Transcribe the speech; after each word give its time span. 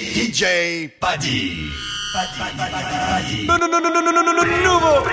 DJ 0.00 0.96
Paddy. 0.98 1.70
No, 3.46 3.58
no, 3.58 3.68
no, 3.68 3.78
no, 3.80 3.90
no, 3.90 4.00
no, 4.00 4.10
no, 4.10 4.22
no, 4.22 4.32
no, 4.32 4.44
nuevo. 4.44 5.04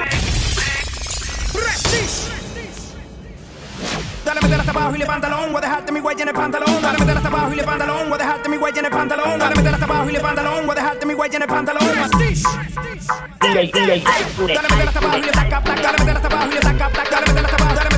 Dale 4.24 4.42
meter 4.42 4.60
hasta 4.60 4.72
abajo 4.72 4.96
y 4.96 4.98
levanta 4.98 5.28
la 5.28 5.36
voy 5.36 5.56
a 5.56 5.60
dejarte 5.60 5.92
mi 5.92 6.00
huella 6.00 6.24
en 6.24 6.30
el 6.30 6.34
pantalón. 6.34 6.82
Dale 6.82 7.00
meter 7.00 7.18
hasta 7.18 7.28
abajo 7.28 7.52
y 7.52 7.56
levanta 7.58 7.86
la 7.86 7.94
voy 7.94 8.14
a 8.14 8.18
dejarte 8.18 8.50
mi 8.50 8.58
huella 8.58 8.80
en 8.80 8.86
el 8.86 8.92
pantalón. 8.92 9.40
Dale 9.40 9.56
meter 9.56 9.74
hasta 9.74 9.86
abajo 9.86 10.10
y 10.10 10.14
levanta 10.14 10.44
la 10.44 10.50
voy 10.52 10.70
a 10.70 10.76
dejarte 10.76 11.06
mi 11.06 11.14
huella 11.14 11.36
en 11.36 11.42
el 11.42 11.50
pantalón. 11.50 11.84
Dale 11.84 11.98
meter 14.70 14.88
hasta 14.88 15.00
abajo 15.00 15.18
y 15.18 15.22
le 15.22 15.32
taca, 15.32 15.62
dale 15.62 15.98
meter 16.00 16.16
hasta 16.16 16.28
abajo 16.28 16.48
y 16.50 16.54
le 16.54 16.62
taca, 16.62 16.90
dale 17.12 17.34
meter 17.34 17.46
hasta 17.46 17.64
abajo, 17.64 17.76
dale 17.76 17.97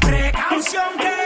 Precaución 0.00 0.96
que 0.98 1.23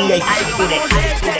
DJ 0.00 0.18
High 0.22 1.36
it. 1.36 1.39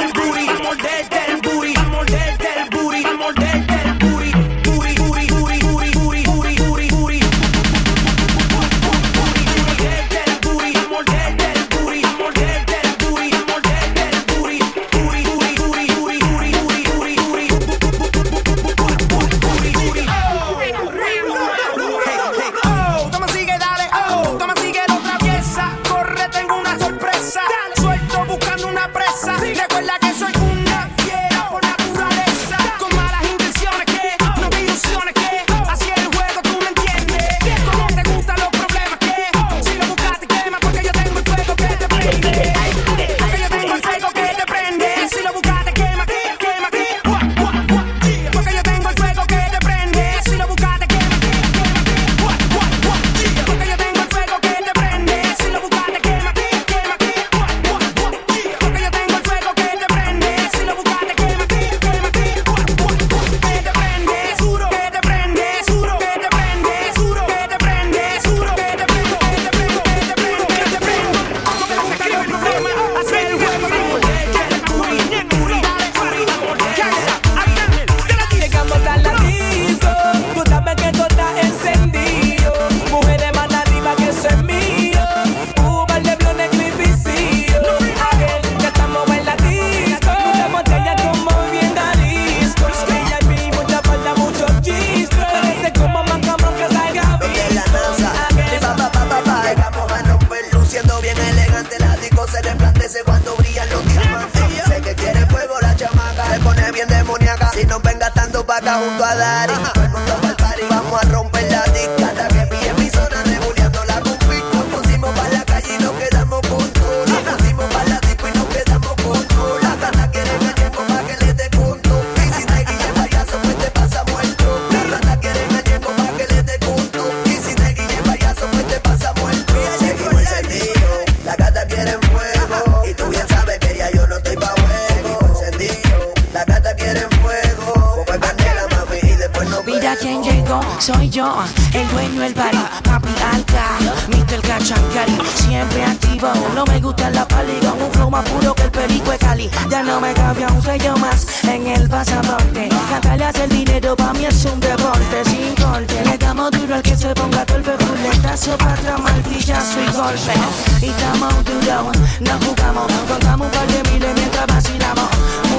yo, 141.21 141.35
el 141.75 141.89
dueño 141.91 142.21
del 142.23 142.35
bar, 142.35 142.55
papi 142.83 143.09
alca, 143.33 143.65
Mr. 144.09 144.41
Gachancari, 144.49 145.19
siempre 145.35 145.85
activo. 145.85 146.29
No 146.55 146.65
me 146.65 146.81
gusta 146.81 147.11
la 147.11 147.27
pali, 147.29 147.53
con 147.61 147.83
un 147.83 147.93
flow 147.93 148.11
más 148.11 148.29
puro 148.29 148.55
que 148.55 148.63
el 148.63 148.71
perico 148.71 149.11
de 149.11 149.19
Cali. 149.19 149.51
Ya 149.71 149.83
no 149.83 150.01
me 150.01 150.13
cabía 150.15 150.49
un 150.49 150.63
sello 150.63 150.97
más 150.97 151.27
en 151.45 151.67
el 151.67 151.89
pasaporte. 151.89 152.69
Cantarle 152.91 153.25
hace 153.25 153.45
el 153.45 153.51
dinero, 153.51 153.97
para 153.97 154.13
mí 154.15 154.25
es 154.25 154.45
un 154.47 154.61
deporte 154.61 155.25
sin 155.27 155.55
corte. 155.63 156.03
Le 156.05 156.17
damos 156.17 156.51
duro 156.53 156.75
al 156.75 156.83
que 156.83 156.97
se 156.97 157.13
ponga 157.15 157.45
torpe, 157.45 157.73
fuletazo 157.85 158.57
para 158.57 158.75
atrás, 158.75 159.01
martillazo 159.01 159.81
y 159.81 159.93
golpe. 159.93 160.35
Y 160.81 160.89
estamos 160.89 161.45
duros, 161.45 161.97
no 162.21 162.33
jugamos, 162.47 162.93
contamos 163.09 163.47
un 163.47 163.53
par 163.53 163.67
de 163.67 163.91
miles 163.91 164.15
mientras 164.15 164.47
vacilamos 164.47 165.50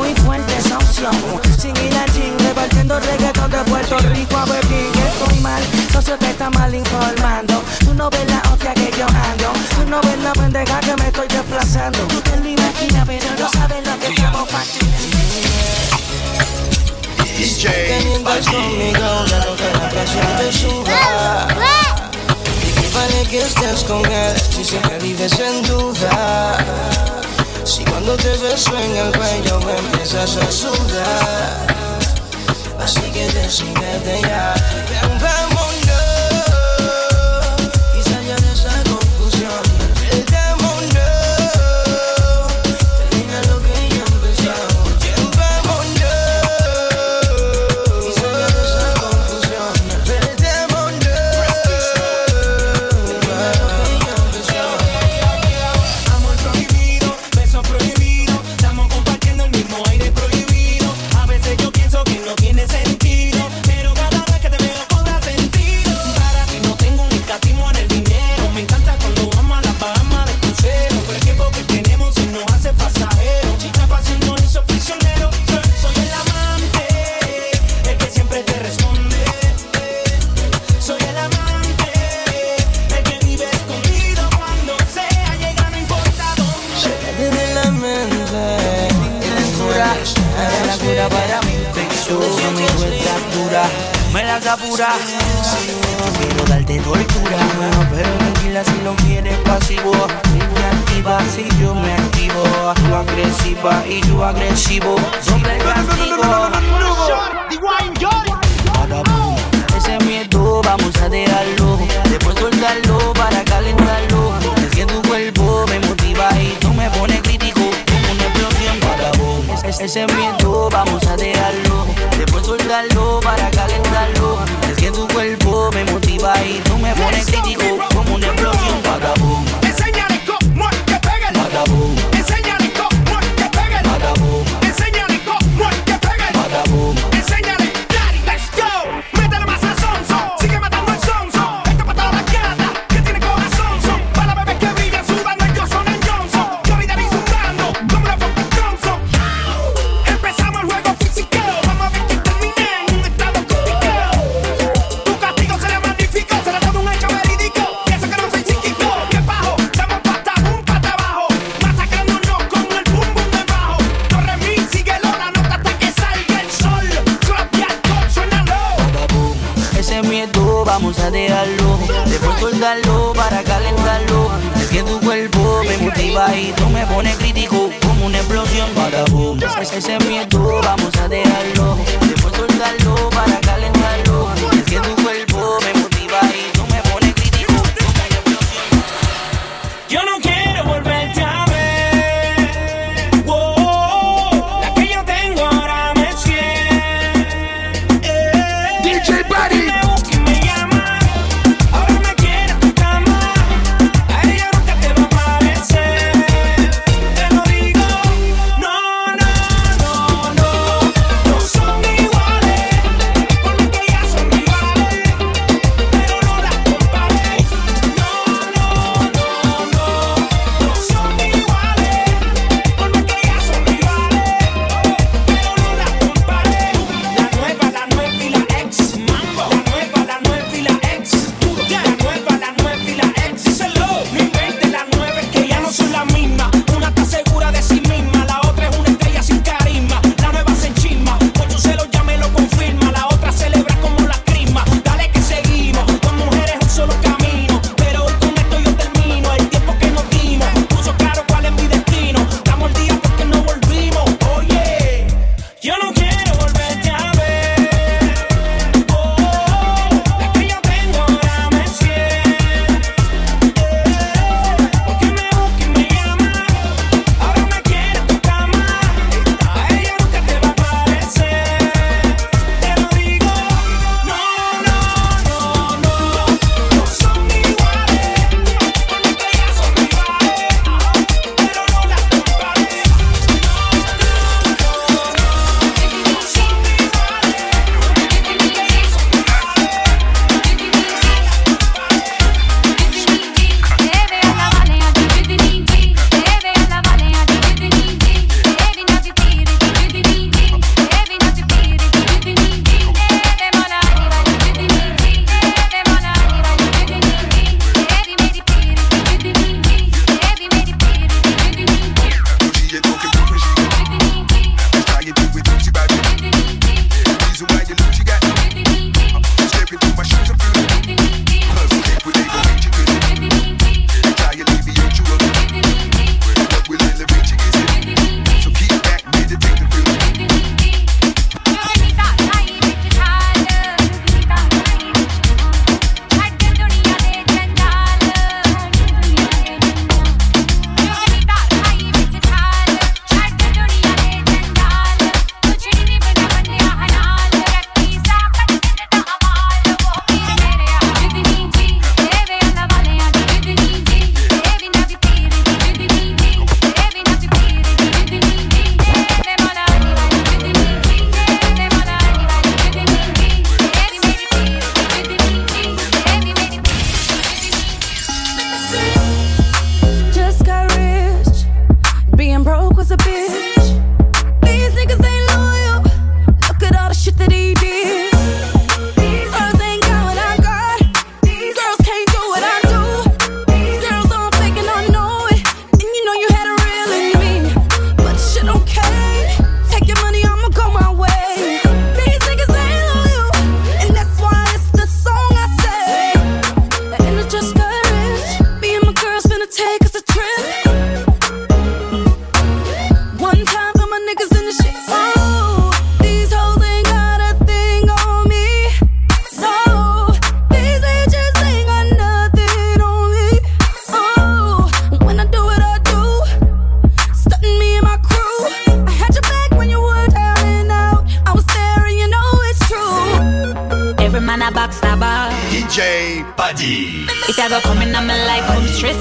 flow. 1.01 1.41
Sin 1.57 1.75
ir 1.77 1.97
al 1.97 2.11
gym, 2.13 2.37
repartiendo 2.47 2.99
reggaetón 2.99 3.49
de 3.51 3.63
Puerto 3.63 3.97
Rico 4.13 4.37
a 4.37 4.45
Berlín. 4.45 4.91
Estoy 5.09 5.39
mal, 5.39 5.61
socio 5.91 6.15
te 6.17 6.29
está 6.29 6.49
mal 6.49 6.73
informando. 6.73 7.61
Tú 7.79 7.93
no 7.93 8.09
ves 8.09 8.25
la 8.27 8.41
hostia 8.51 8.73
que 8.73 8.91
yo 8.97 9.05
ando. 9.05 9.51
Tú 9.75 9.85
no 9.89 10.01
ves 10.01 10.17
la 10.19 10.33
pendeja 10.33 10.79
que 10.79 10.95
me 10.95 11.07
estoy 11.07 11.27
desplazando. 11.27 11.99
Tú 12.07 12.21
te 12.21 12.37
lo 12.37 12.49
imaginas, 12.49 13.05
pero 13.07 13.25
no 13.39 13.49
sabes 13.49 13.87
lo 13.87 13.99
que 13.99 14.07
estamos 14.07 14.49
facturando. 14.49 14.97
DJ. 17.37 17.65
Conmigo, 18.51 19.25
ya 19.25 19.39
no 19.39 19.55
qué 19.55 19.69
vale 22.93 23.23
que 23.29 23.39
estés 23.39 23.83
con 23.83 24.05
él 24.05 24.37
si 24.37 24.63
siempre 24.63 24.99
vives 24.99 25.33
en 25.39 25.63
duda? 25.63 26.57
Si 27.71 27.85
cuando 27.85 28.17
te 28.17 28.27
beso 28.39 28.77
en 28.77 28.97
el 28.97 29.17
cuello 29.17 29.61
me 29.61 29.77
empiezas 29.77 30.35
a 30.35 30.51
sudar, 30.51 31.99
así 32.77 32.99
que 33.13 33.29
decídete 33.31 34.19
ya. 34.23 34.53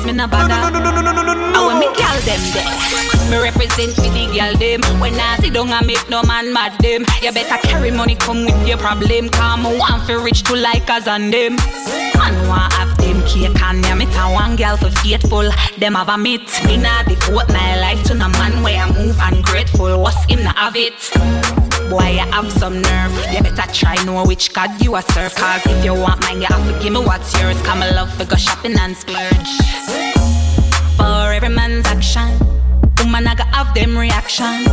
This, 0.00 0.06
me 0.06 0.16
no 0.16 0.26
bother. 0.26 0.54
And 0.54 1.66
when 1.66 1.78
me 1.78 1.86
gal 1.96 2.20
them 2.22 2.40
there, 2.52 3.30
me 3.30 3.42
represent 3.42 3.94
for 3.94 4.02
the 4.02 4.30
gal 4.32 4.56
them. 4.56 4.80
When 5.00 5.14
I 5.14 5.36
sit 5.38 5.54
down 5.54 5.70
and 5.70 5.86
make 5.86 6.08
no 6.08 6.22
man 6.22 6.52
mad 6.52 6.78
them, 6.80 7.04
you 7.22 7.32
better 7.32 7.56
carry 7.66 7.90
money 7.90 8.14
come 8.14 8.44
with 8.44 8.66
your 8.66 8.78
problem. 8.78 9.28
Come 9.28 9.66
oh, 9.66 9.80
on, 9.90 10.04
for 10.06 10.20
rich 10.20 10.42
to 10.44 10.56
like 10.56 10.88
us 10.90 11.06
and 11.06 11.32
them. 11.32 11.56
Man 12.16 12.48
want 12.48 12.72
have 12.74 12.96
them 12.98 13.22
cake 13.26 13.60
and 13.62 13.80
me 13.80 13.94
meet 13.94 14.14
a 14.16 14.32
one 14.32 14.56
girl 14.56 14.76
for 14.76 14.90
faithful. 15.02 15.50
Them 15.78 15.94
have 15.94 16.08
a 16.08 16.18
meet. 16.18 16.48
Me 16.66 16.76
nah 16.76 17.02
devote 17.02 17.48
my 17.48 17.80
life 17.80 18.02
to 18.04 18.14
no 18.14 18.28
man 18.28 18.62
where 18.62 18.82
I 18.82 18.92
move 18.92 19.16
ungrateful. 19.20 20.00
What's 20.00 20.24
him 20.26 20.42
not 20.44 20.56
have 20.56 20.76
it? 20.76 21.69
Boy, 21.90 22.10
you 22.10 22.18
have 22.20 22.52
some 22.52 22.80
nerve. 22.80 23.12
You 23.32 23.42
better 23.42 23.72
try 23.72 23.96
know 24.04 24.24
which 24.24 24.52
God 24.52 24.70
you 24.80 24.94
are 24.94 25.02
serve. 25.10 25.34
Cause 25.34 25.66
if 25.66 25.84
you 25.84 25.92
want 25.92 26.22
mine, 26.22 26.40
you 26.40 26.46
have 26.46 26.64
to 26.64 26.82
give 26.82 26.92
me 26.92 27.00
what's 27.00 27.36
yours. 27.40 27.60
Come 27.62 27.82
a 27.82 27.90
love 27.90 28.14
for 28.14 28.24
go 28.24 28.36
shopping 28.36 28.78
and 28.78 28.96
splurge. 28.96 29.50
For 30.96 31.32
every 31.32 31.48
man's 31.48 31.86
action, 31.86 32.30
woman 32.98 33.26
I 33.26 33.34
gotta 33.34 33.56
have 33.56 33.74
them 33.74 33.98
reaction. 33.98 34.64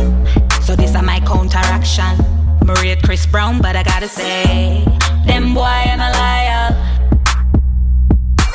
So 0.62 0.76
this 0.76 0.94
is 0.94 1.02
my 1.02 1.18
counteraction. 1.26 2.14
Maria 2.64 2.96
Chris 3.02 3.26
Brown, 3.26 3.60
but 3.60 3.74
I 3.74 3.82
gotta 3.82 4.08
say, 4.08 4.84
them 5.26 5.54
boy 5.54 5.62
and 5.62 6.00
a 6.00 6.10
liar. 6.20 6.66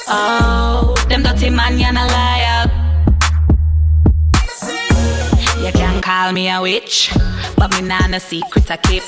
Oh, 0.08 0.96
them 1.10 1.24
dirty 1.24 1.50
man, 1.50 1.77
you 1.77 1.88
a 1.88 2.05
liar. 2.15 2.52
Call 6.13 6.32
me 6.32 6.48
a 6.48 6.62
witch, 6.62 7.12
but 7.58 7.72
me 7.74 7.82
nah 7.82 8.05
no 8.05 8.20
secret 8.20 8.70
I 8.70 8.77
keep. 8.77 9.03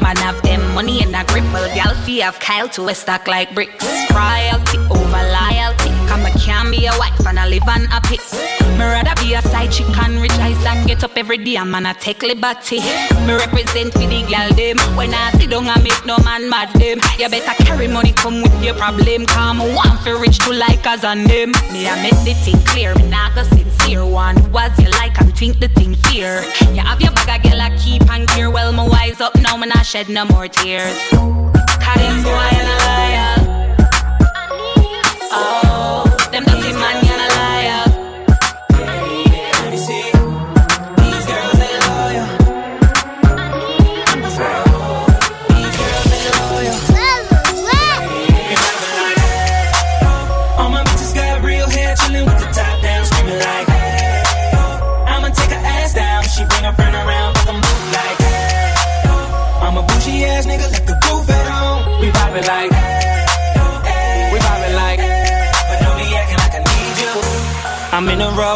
Man 0.00 0.16
have 0.16 0.40
them 0.42 0.62
money 0.74 1.02
in 1.02 1.14
a 1.14 1.24
grip, 1.24 1.44
well 1.52 1.68
y'all 1.76 1.94
fee 2.04 2.20
have 2.20 2.38
Kyle 2.40 2.68
to 2.70 2.88
a 2.88 2.94
stack 2.94 3.28
like 3.28 3.54
bricks. 3.54 3.84
Royalty 4.10 4.78
over 4.96 5.22
loyalty, 5.36 5.90
come 6.08 6.24
I 6.24 6.32
can 6.44 6.70
be 6.70 6.86
a 6.86 6.92
wife 6.98 7.26
and 7.26 7.38
I 7.38 7.46
live 7.48 7.68
on 7.68 7.84
a 7.92 8.00
pit. 8.08 8.24
Me 8.78 8.84
rather 8.84 9.14
be 9.20 9.34
a 9.34 9.42
side 9.42 9.72
chick 9.72 9.92
and 10.04 10.22
rejoice 10.22 10.64
and 10.64 10.88
get 10.88 11.04
up 11.04 11.16
every 11.16 11.36
day, 11.36 11.62
man 11.64 11.84
I 11.84 11.92
take 11.92 12.22
liberty. 12.22 12.80
Me 13.26 13.32
represent 13.44 13.92
for 13.92 14.06
the 14.12 14.20
girl 14.32 14.48
them, 14.56 14.78
when 14.96 15.12
I 15.12 15.32
sit 15.32 15.50
down 15.50 15.68
and 15.68 15.82
make 15.84 16.06
no 16.06 16.16
man 16.24 16.48
mad 16.48 16.72
them. 16.80 16.98
You 17.18 17.28
better 17.28 17.56
carry 17.64 17.88
money 17.88 18.12
come 18.12 18.40
with 18.42 18.64
your 18.64 18.74
problem, 18.74 19.26
come 19.26 19.58
one 19.74 19.98
for 19.98 20.16
rich 20.16 20.38
to 20.46 20.52
like 20.54 20.86
us 20.86 21.04
and 21.04 21.28
them. 21.28 21.52
Me 21.72 21.86
I 21.86 22.00
make 22.02 22.20
the 22.24 22.32
thing 22.44 22.60
clear, 22.64 22.94
me 22.94 23.06
nah 23.10 23.34
go 23.34 23.42
sincere 23.42 24.06
one. 24.06 24.36
Was 24.50 24.72
you 24.78 24.88
like 25.02 25.20
and 25.20 25.36
think 25.36 25.60
the 25.60 25.68
thing 25.68 25.91
fear? 26.12 26.42
You 26.72 26.82
have 26.82 27.00
your 27.00 27.12
bag 27.12 27.44
of 27.44 27.50
girl 27.50 27.60
I 27.60 27.76
keep 27.76 28.08
and 28.10 28.28
gear, 28.28 28.50
well 28.50 28.72
my 28.72 28.86
wise 28.86 29.20
up 29.20 29.34
now, 29.36 29.56
me 29.56 29.66
not 29.66 29.86
shed 29.86 30.08
no 30.08 30.24
more 30.26 30.48
tears. 30.48 30.96
Cause 31.10 32.00
them 32.02 32.22
boy 32.22 32.48
and 32.58 32.68
a 32.68 32.76
liar. 32.86 33.32
Oh, 35.34 35.81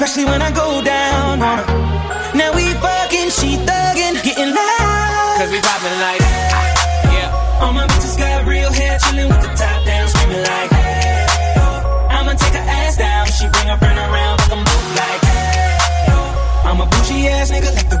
Especially 0.00 0.26
when 0.26 0.40
I 0.40 0.52
go 0.52 0.80
down 0.80 1.42
on 1.42 1.58
her. 1.58 1.66
Now 2.38 2.54
we 2.54 2.70
fucking, 2.70 3.30
she 3.34 3.58
thuggin', 3.66 4.22
getting 4.22 4.54
loud. 4.54 5.34
Cause 5.42 5.50
we 5.50 5.58
poppin' 5.58 5.98
like, 5.98 6.20
yeah. 7.10 7.58
All 7.60 7.72
my 7.72 7.84
bitches 7.84 8.16
got 8.16 8.46
real 8.46 8.70
hair, 8.70 8.96
chillin' 9.00 9.26
with 9.26 9.42
the 9.42 9.50
top 9.58 9.84
down, 9.84 10.06
screaming 10.06 10.44
like, 10.46 10.70
I'ma 12.14 12.32
take 12.38 12.54
her 12.54 12.66
ass 12.78 12.96
down. 12.96 13.26
She 13.26 13.48
bring 13.50 13.66
her 13.66 13.76
friend 13.76 13.98
around, 13.98 14.38
fuck 14.38 14.52
'em 14.52 14.58
move 14.70 14.88
like, 15.02 15.22
I'm 16.62 16.80
a 16.80 16.86
bougie 16.86 17.26
ass 17.26 17.50
nigga, 17.50 17.74
let 17.74 17.90
the 17.90 17.97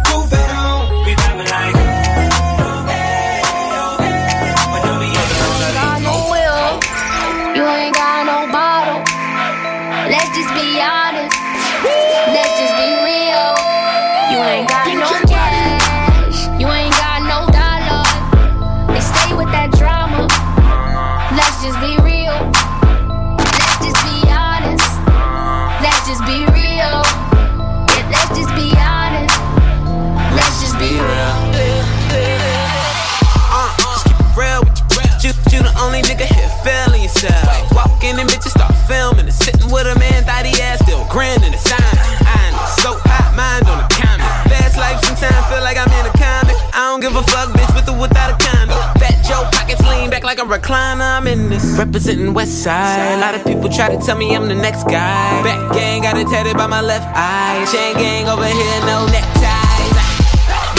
recliner. 50.48 51.20
I'm 51.20 51.26
in 51.26 51.50
this. 51.50 51.76
Representing 51.78 52.32
West 52.32 52.64
Side. 52.64 53.14
A 53.14 53.20
lot 53.20 53.34
of 53.34 53.44
people 53.44 53.68
try 53.68 53.94
to 53.94 54.00
tell 54.00 54.16
me 54.16 54.34
I'm 54.34 54.48
the 54.48 54.54
next 54.54 54.84
guy. 54.84 55.42
Back 55.44 55.72
gang 55.72 56.02
got 56.02 56.16
it 56.16 56.26
tatted 56.28 56.56
by 56.56 56.66
my 56.66 56.80
left 56.80 57.06
eye. 57.14 57.64
Chain 57.70 57.94
gang 57.94 58.28
over 58.28 58.48
here, 58.48 58.80
no 58.88 59.04
neckties. 59.12 59.92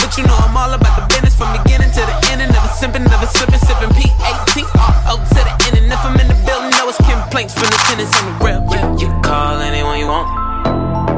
But 0.02 0.18
you 0.18 0.26
know 0.26 0.36
I'm 0.36 0.58
all 0.58 0.74
about 0.74 0.98
the 0.98 1.06
business 1.14 1.36
from 1.38 1.54
beginning 1.62 1.92
to 1.94 2.02
the 2.02 2.16
end. 2.34 2.42
And 2.42 2.52
never 2.52 2.68
simping, 2.68 3.06
never 3.06 3.28
slipping, 3.30 3.62
sipping 3.62 3.94
P18 3.94 4.66
to 4.66 5.42
the 5.46 5.54
end. 5.70 5.78
And 5.78 5.94
if 5.94 6.02
I'm 6.02 6.20
in 6.20 6.28
the 6.28 6.40
building, 6.46 6.74
know 6.74 6.90
it's 6.90 6.98
complaints 6.98 7.54
from 7.54 7.70
the 7.70 7.80
tenants 7.86 8.14
on 8.18 8.26
the 8.26 8.36
real. 8.42 8.62
You, 8.74 8.80
you 8.98 9.08
can 9.14 9.22
call 9.22 9.62
anyone 9.62 10.00
you 10.00 10.08
want. 10.08 10.28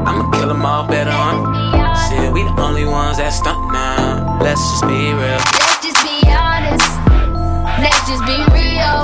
I'ma 0.04 0.30
kill 0.36 0.48
them 0.48 0.64
all 0.64 0.86
better 0.86 1.10
on. 1.10 1.48
Shit, 2.04 2.32
we 2.32 2.44
the 2.44 2.54
only 2.60 2.84
ones 2.84 3.16
that 3.16 3.32
stunt 3.32 3.72
now. 3.72 4.38
Let's 4.42 4.60
just 4.60 4.84
be 4.84 5.12
real. 5.16 5.71
Just 8.12 8.26
be 8.26 8.36
real. 8.52 9.00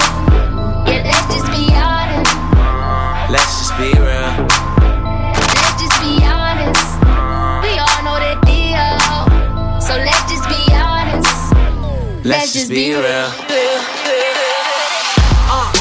Yeah, 0.84 1.00
let's 1.08 1.32
just 1.32 1.48
be 1.48 1.64
honest. 1.72 2.28
Let's 3.32 3.56
just 3.56 3.74
be 3.80 3.88
real. 3.96 4.32
Let's 5.32 5.80
just 5.80 5.96
be 6.04 6.20
honest. 6.28 6.84
We 7.64 7.72
all 7.80 8.00
know 8.04 8.20
that 8.20 8.36
deal. 8.44 8.84
So 9.80 9.96
let's 9.96 10.28
just 10.28 10.44
be 10.44 10.60
honest. 10.76 11.32
Let's 12.26 12.52
just 12.52 12.68
be 12.68 12.92
real. 12.92 13.32
Uh, 15.48 15.72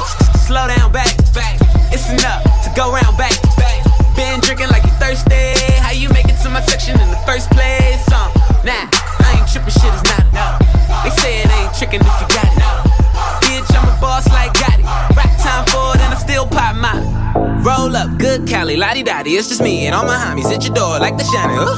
slow 0.47 0.71
down, 0.71 0.93
back, 0.93 1.11
back. 1.35 1.59
It's 1.91 2.07
enough 2.07 2.43
to 2.63 2.71
go 2.79 2.93
round, 2.93 3.17
back, 3.17 3.35
back. 3.59 3.83
Been 4.15 4.39
drinking 4.39 4.69
like 4.69 4.85
you 4.85 4.95
thirsty. 5.03 5.51
How 5.83 5.91
you 5.91 6.07
make 6.15 6.29
it 6.31 6.39
to 6.43 6.49
my 6.49 6.61
section 6.61 6.95
in 7.01 7.09
the 7.11 7.19
first 7.27 7.51
place? 7.51 8.07
Uh, 8.07 8.31
nah, 8.63 8.87
I 9.19 9.35
ain't 9.35 9.51
tripping, 9.51 9.75
shit 9.75 9.91
is 9.91 10.03
not 10.15 10.23
enough. 10.31 10.63
They 11.03 11.11
say 11.19 11.43
it 11.43 11.51
ain't 11.51 11.75
tricking 11.75 11.99
if 11.99 12.21
you 12.23 12.27
got 12.31 12.47
it. 12.55 12.86
Roll 17.67 17.97
up, 17.97 18.17
good 18.17 18.47
Cali, 18.47 18.77
lottie 18.77 19.03
dottie. 19.03 19.35
It's 19.35 19.49
just 19.49 19.61
me 19.61 19.87
and 19.87 19.93
all 19.93 20.05
my 20.05 20.15
homies 20.15 20.47
at 20.55 20.63
your 20.63 20.73
door 20.73 21.03
like 21.03 21.17
the 21.17 21.25
shiny. 21.27 21.51
Uh, 21.59 21.75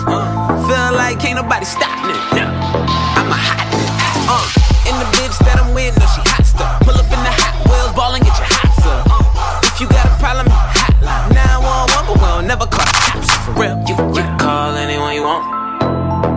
feel 0.69 0.93
like 0.93 1.17
can't 1.17 1.41
nobody 1.41 1.65
stop 1.65 1.97
me. 2.05 2.13
I'm 2.37 3.25
a 3.25 3.33
hot 3.33 3.57
nigga. 3.73 4.29
Uh, 4.29 4.85
and 4.85 5.01
the 5.01 5.09
bitch 5.17 5.33
that 5.49 5.57
I'm 5.57 5.73
with, 5.73 5.97
no, 5.97 6.05
she 6.13 6.21
hot 6.29 6.45
stuff. 6.45 6.85
Pull 6.85 6.93
up 6.93 7.09
in 7.09 7.17
the 7.25 7.33
hot 7.33 7.57
wheels, 7.65 7.89
ball 7.97 8.13
and 8.13 8.21
get 8.21 8.37
your 8.37 8.45
hot 8.53 8.69
up. 8.85 9.09
Uh, 9.09 9.65
if 9.65 9.81
you 9.81 9.89
got 9.89 10.05
a 10.05 10.13
problem, 10.21 10.45
hotline 10.53 11.33
911, 11.33 12.05
but 12.05 12.21
we'll 12.21 12.45
never 12.45 12.69
call 12.69 12.85
the 12.85 12.93
cops. 13.09 13.33
You, 13.57 13.65
you 13.89 13.97
can 14.13 14.29
call 14.37 14.77
anyone 14.77 15.17
you 15.17 15.25
want. 15.25 15.41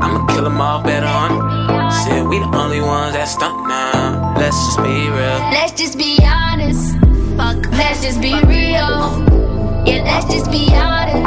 I'ma 0.01 0.33
kill 0.33 0.49
them 0.49 0.65
all 0.65 0.81
better 0.81 1.05
on. 1.05 1.93
Said 1.93 2.25
we 2.25 2.41
the 2.41 2.49
only 2.57 2.81
ones 2.81 3.13
that 3.13 3.29
stunt 3.29 3.69
now. 3.69 4.33
Let's 4.33 4.57
just 4.65 4.81
be 4.81 5.13
real. 5.13 5.41
Let's 5.53 5.77
just 5.77 6.01
be 6.01 6.17
honest. 6.25 6.97
Fuck. 7.37 7.69
Let's 7.77 8.01
just 8.01 8.17
be 8.25 8.33
real. 8.49 9.32
Let's 10.05 10.27
just 10.27 10.51
be 10.51 10.69
honest. 10.75 11.23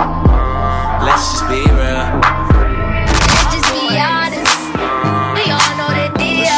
Let's 1.04 1.32
just 1.32 1.48
be 1.48 1.62
real. 1.64 2.06
Let's 2.20 3.48
just 3.56 3.70
be 3.72 3.88
honest. 3.96 4.56
We 5.36 5.44
all 5.52 5.72
know 5.80 5.92
the 5.96 6.12
deal. 6.20 6.52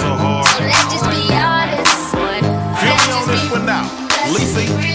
So 0.00 0.10
hard. 0.14 0.46
So 0.46 0.64
let's 0.64 0.84
just 0.92 1.06
be 1.08 1.32
honest. 1.32 2.12
Feel 2.12 2.96
me 3.00 3.12
on 3.12 3.26
this 3.28 3.50
one 3.50 3.66
now. 3.66 3.82
let's 4.10 4.38
just 4.40 4.56
Listen. 4.56 4.76
be 4.76 4.82
real. 4.82 4.94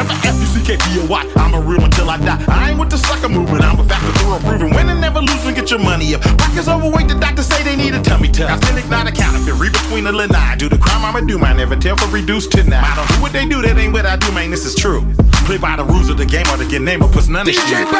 F-U-C-K-P-O-Y. 0.00 1.32
I'm 1.36 1.54
a 1.54 1.60
real 1.60 1.84
until 1.84 2.10
I 2.10 2.16
die. 2.18 2.42
I 2.48 2.70
ain't 2.70 2.78
with 2.80 2.90
the 2.90 2.98
sucker 2.98 3.28
movement. 3.28 3.62
I'm 3.62 3.78
a 3.78 3.84
factor 3.84 4.12
through 4.18 4.36
improving. 4.36 4.74
Win 4.74 4.88
and 4.88 5.00
never 5.00 5.20
lose 5.20 5.44
and 5.46 5.54
get 5.54 5.70
your 5.70 5.80
money 5.80 6.14
up. 6.14 6.22
Pockets 6.38 6.68
overweight. 6.68 7.08
The 7.08 7.14
doctors 7.18 7.46
say 7.46 7.62
they 7.62 7.76
need 7.76 7.94
a 7.94 8.02
tummy 8.02 8.28
tuck. 8.28 8.50
Authentic, 8.50 8.88
not 8.88 9.06
a 9.06 9.12
counterfeit. 9.12 9.54
Read 9.54 9.72
between 9.72 10.04
the 10.04 10.12
lanai. 10.12 10.56
Do 10.56 10.68
the 10.68 10.78
crime 10.78 11.04
I'ma 11.04 11.20
do. 11.20 11.38
I 11.40 11.52
never 11.52 11.76
tell 11.76 11.96
for 11.96 12.08
reduced 12.08 12.52
to 12.52 12.64
now. 12.64 12.82
I 12.82 12.96
don't 12.96 13.08
do 13.16 13.22
what 13.22 13.32
they 13.32 13.46
do. 13.46 13.62
That 13.62 13.78
ain't 13.78 13.92
what 13.92 14.06
I 14.06 14.16
do, 14.16 14.32
man. 14.32 14.50
This 14.50 14.64
is 14.64 14.74
true. 14.74 15.04
Play 15.46 15.58
by 15.58 15.76
the 15.76 15.84
rules 15.84 16.08
of 16.08 16.16
the 16.16 16.26
game 16.26 16.46
or 16.48 16.56
to 16.56 16.64
get 16.64 16.80
name 16.82 17.02
or 17.02 17.08
puts 17.08 17.28
none 17.28 17.48
of 17.48 17.54
shit. 17.54 17.84
Boy, 17.84 17.92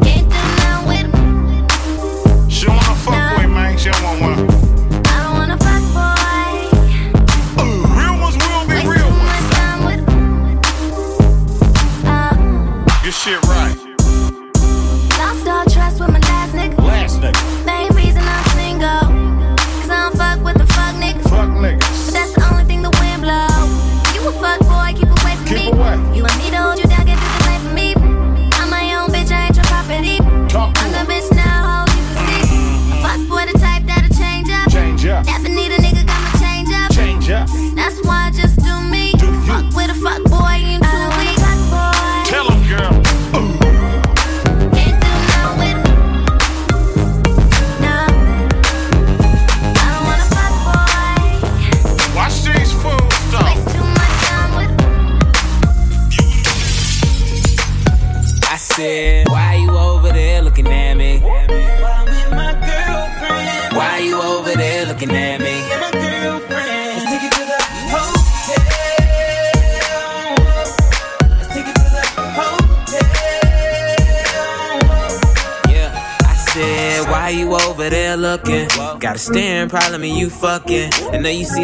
do 0.00 0.22
nothing 0.28 0.86
with. 0.86 1.08
She 2.52 2.66
don't 2.66 2.76
wanna 2.76 2.94
fuck 2.96 3.38
with 3.38 3.50
man. 3.50 3.78
She 3.78 3.90
don't 3.90 4.02
want 4.02 4.20
one. 4.20 4.43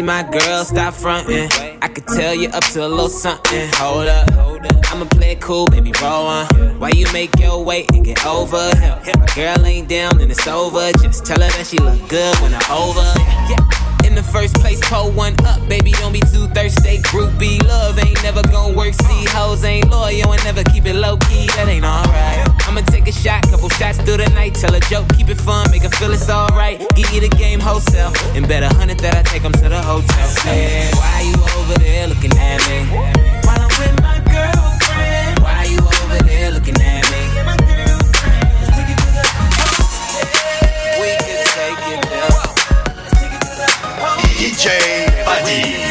My 0.01 0.23
girl, 0.23 0.65
stop 0.65 0.95
frontin'. 0.95 1.47
I 1.81 1.87
could 1.87 2.07
tell 2.07 2.33
you 2.33 2.49
up 2.49 2.63
to 2.73 2.85
a 2.85 2.87
little 2.87 3.07
something. 3.07 3.69
Hold 3.75 4.07
up, 4.07 4.27
I'ma 4.91 5.05
play 5.05 5.33
it 5.33 5.41
cool, 5.41 5.67
baby, 5.67 5.93
roll 6.01 6.25
on. 6.25 6.47
Why 6.79 6.89
you 6.89 7.05
make 7.13 7.37
your 7.39 7.63
way 7.63 7.85
and 7.93 8.03
get 8.03 8.25
over? 8.25 8.57
My 8.57 9.25
girl 9.35 9.63
ain't 9.65 9.87
down, 9.87 10.19
and 10.19 10.31
it's 10.31 10.47
over. 10.47 10.91
Just 11.01 11.25
tell 11.25 11.39
her 11.39 11.47
that 11.47 11.67
she 11.67 11.77
look 11.77 12.01
good 12.09 12.35
when 12.41 12.53
I'm 12.53 12.71
over. 12.71 13.05
In 14.05 14.15
the 14.15 14.23
first 14.23 14.55
place, 14.55 14.81
pull 14.89 15.11
one 15.11 15.35
up, 15.45 15.61
baby. 15.69 15.91
Don't 15.91 16.11
be 16.11 16.19
too 16.19 16.47
thirsty. 16.47 16.97
Groupie 17.03 17.63
love 17.67 17.97
ain't 17.99 18.21
never 18.23 18.41
gonna 18.43 18.75
work. 18.75 18.93
See, 18.93 19.25
hoes 19.29 19.63
ain't 19.63 19.89
loyal 19.89 20.33
and 20.33 20.43
never 20.43 20.63
keep 20.63 20.85
it 20.85 20.95
low 20.95 21.17
key. 21.17 21.45
That 21.55 21.67
ain't 21.69 21.85
alright. 21.85 22.00
A 23.11 23.13
shot, 23.13 23.43
couple 23.49 23.67
shots 23.67 23.97
through 23.97 24.17
the 24.23 24.29
night. 24.29 24.55
Tell 24.55 24.73
a 24.73 24.79
joke, 24.79 25.05
keep 25.17 25.27
it 25.27 25.35
fun, 25.35 25.69
make 25.69 25.83
her 25.83 25.89
feel 25.89 26.11
it's 26.13 26.29
alright. 26.29 26.79
Give 26.95 27.11
you 27.11 27.19
the 27.19 27.27
game 27.27 27.59
wholesale, 27.59 28.13
and 28.35 28.47
bet 28.47 28.63
a 28.63 28.69
hundred 28.75 29.01
that 29.01 29.17
I 29.17 29.21
take 29.23 29.43
them 29.43 29.51
to 29.51 29.67
the 29.67 29.81
hotel. 29.81 30.29
Why 30.95 31.21
you 31.27 31.35
over 31.59 31.73
there 31.77 32.07
looking 32.07 32.31
at 32.37 32.61
me? 32.69 32.87
While 33.43 33.59
I'm 33.59 33.73
with 33.83 34.01
my 34.01 34.15
girlfriend. 34.31 35.39
Why 35.43 35.65
you 35.65 35.79
over 35.79 36.23
there 36.23 36.51
looking 36.51 36.79
at 36.79 37.03
me? 37.11 37.21
We 41.01 41.11
can 41.19 41.43
take 41.51 41.83
it 41.91 42.07
there. 42.07 42.31
DJ 44.39 45.25
Badi. 45.25 45.90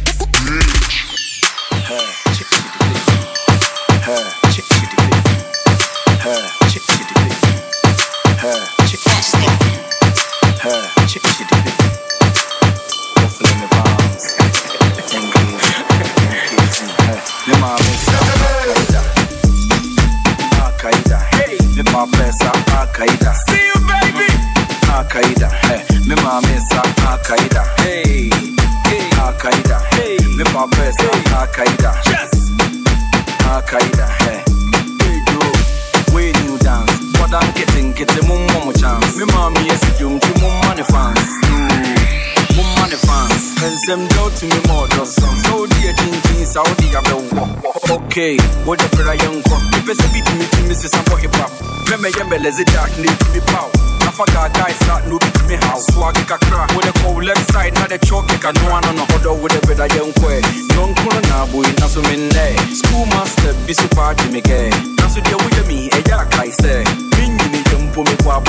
okay 48.11 48.35
what 48.67 48.77
the 48.77 48.91
one. 48.91 49.63
If 49.71 49.71
the 49.71 49.81
person 49.87 50.09
beat 50.11 50.27
me 50.35 50.43
to 50.43 50.59
miss 50.67 50.83
some 50.83 51.05
what 51.07 51.23
you 51.23 51.29
pop. 51.31 51.47
Me 51.87 51.95
me 52.03 52.11
yembe 52.11 52.37
lezi 52.43 52.65
dark 52.75 52.91
need 52.99 53.15
to 53.23 53.27
be 53.31 53.39
pow 53.47 53.71
afa 54.03 54.25
ga 54.35 54.51
guys 54.51 54.79
that 54.83 55.07
no 55.07 55.15
beat 55.17 55.39
me 55.47 55.55
how 55.63 55.79
swag 55.79 56.15
kakra 56.27 56.67
with 56.75 56.91
a 56.91 56.93
cold 56.99 57.23
left 57.23 57.51
side 57.53 57.73
na 57.75 57.87
the 57.87 57.97
chalk 57.99 58.27
ka 58.43 58.51
no 58.51 58.71
one 58.71 58.83
on 58.83 58.95
the 58.95 59.05
hodo 59.15 59.33
with 59.41 59.55
a 59.55 59.61
fira 59.63 59.87
yanko 59.95 60.27
e 60.27 60.41
non 60.75 60.91
kuno 60.99 61.21
na 61.31 61.45
boy 61.51 61.63
na 61.79 61.87
so 61.87 62.01
me 62.03 62.15
ne 62.35 62.47
school 62.75 63.05
master 63.15 63.53
bisu 63.63 63.87
party 63.95 64.27
me 64.31 64.41
ke 64.41 64.59
na 64.99 65.07
so 65.07 65.21
dia 65.21 65.37
with 65.37 65.67
me 65.67 65.87
e 65.87 66.03
ya 66.11 66.27
I 66.35 66.49
say 66.51 67.10
Ni 67.27 67.63
jumpo 67.69 68.03
me 68.03 68.15
kwa 68.23 68.41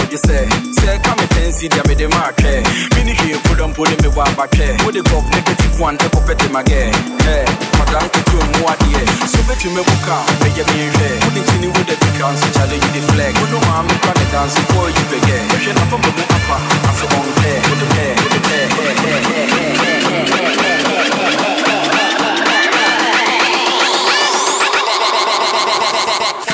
me 1.89 1.95
the 1.95 2.09
market. 2.09 2.65
Minni 2.97 3.13
here 3.15 3.39
put 3.45 3.61
on 3.61 3.73
me 4.01 4.09
negative. 5.31 5.43
So 9.29 9.39
me 9.47 9.55
the 12.93 13.01
flag. 13.13 13.35
No 13.53 13.59
dance 14.33 14.57
you 14.57 14.65
on. 14.77 14.93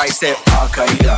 I 0.00 0.08
said 0.10 0.36
Al 0.52 0.68
Qaeda, 0.68 1.16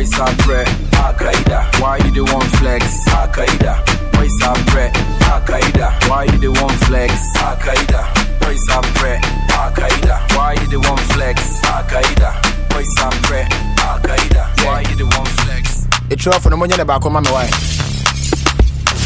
boys 0.00 0.18
are 0.18 0.34
bread, 0.46 0.68
Al 0.94 1.12
Qaeda. 1.12 1.80
Why 1.80 1.98
you 1.98 2.10
the 2.10 2.24
one 2.32 2.48
flex? 2.56 3.06
Al 3.08 3.28
Qaeda, 3.28 3.84
boys 4.16 4.32
are 4.48 4.56
bread, 4.72 4.96
Al 5.28 5.40
Qaeda. 5.42 6.08
Why 6.08 6.24
you 6.24 6.38
the 6.38 6.48
one 6.48 6.76
flex? 6.88 7.12
Al 7.36 7.56
Qaeda, 7.56 8.00
boys 8.40 8.66
are 8.72 8.80
bread, 8.96 9.20
Al 9.52 9.70
Qaeda. 9.72 10.16
Why 10.34 10.54
you 10.54 10.68
the 10.68 10.80
one 10.88 11.02
flex? 11.12 11.62
Al 11.64 11.84
Qaeda, 11.84 12.30
boys 12.70 12.88
are 13.04 13.12
bread, 13.28 13.52
Al 13.80 13.98
Qaeda. 14.00 14.64
Why 14.64 14.80
you 14.88 14.96
the 14.96 15.04
one 15.04 15.26
flex? 15.44 15.86
It's 16.08 16.26
off 16.26 16.44
for 16.44 16.48
the 16.48 16.56
money 16.56 16.82
back 16.82 17.04
on 17.04 17.12
my 17.12 17.20
wife. 17.30 17.52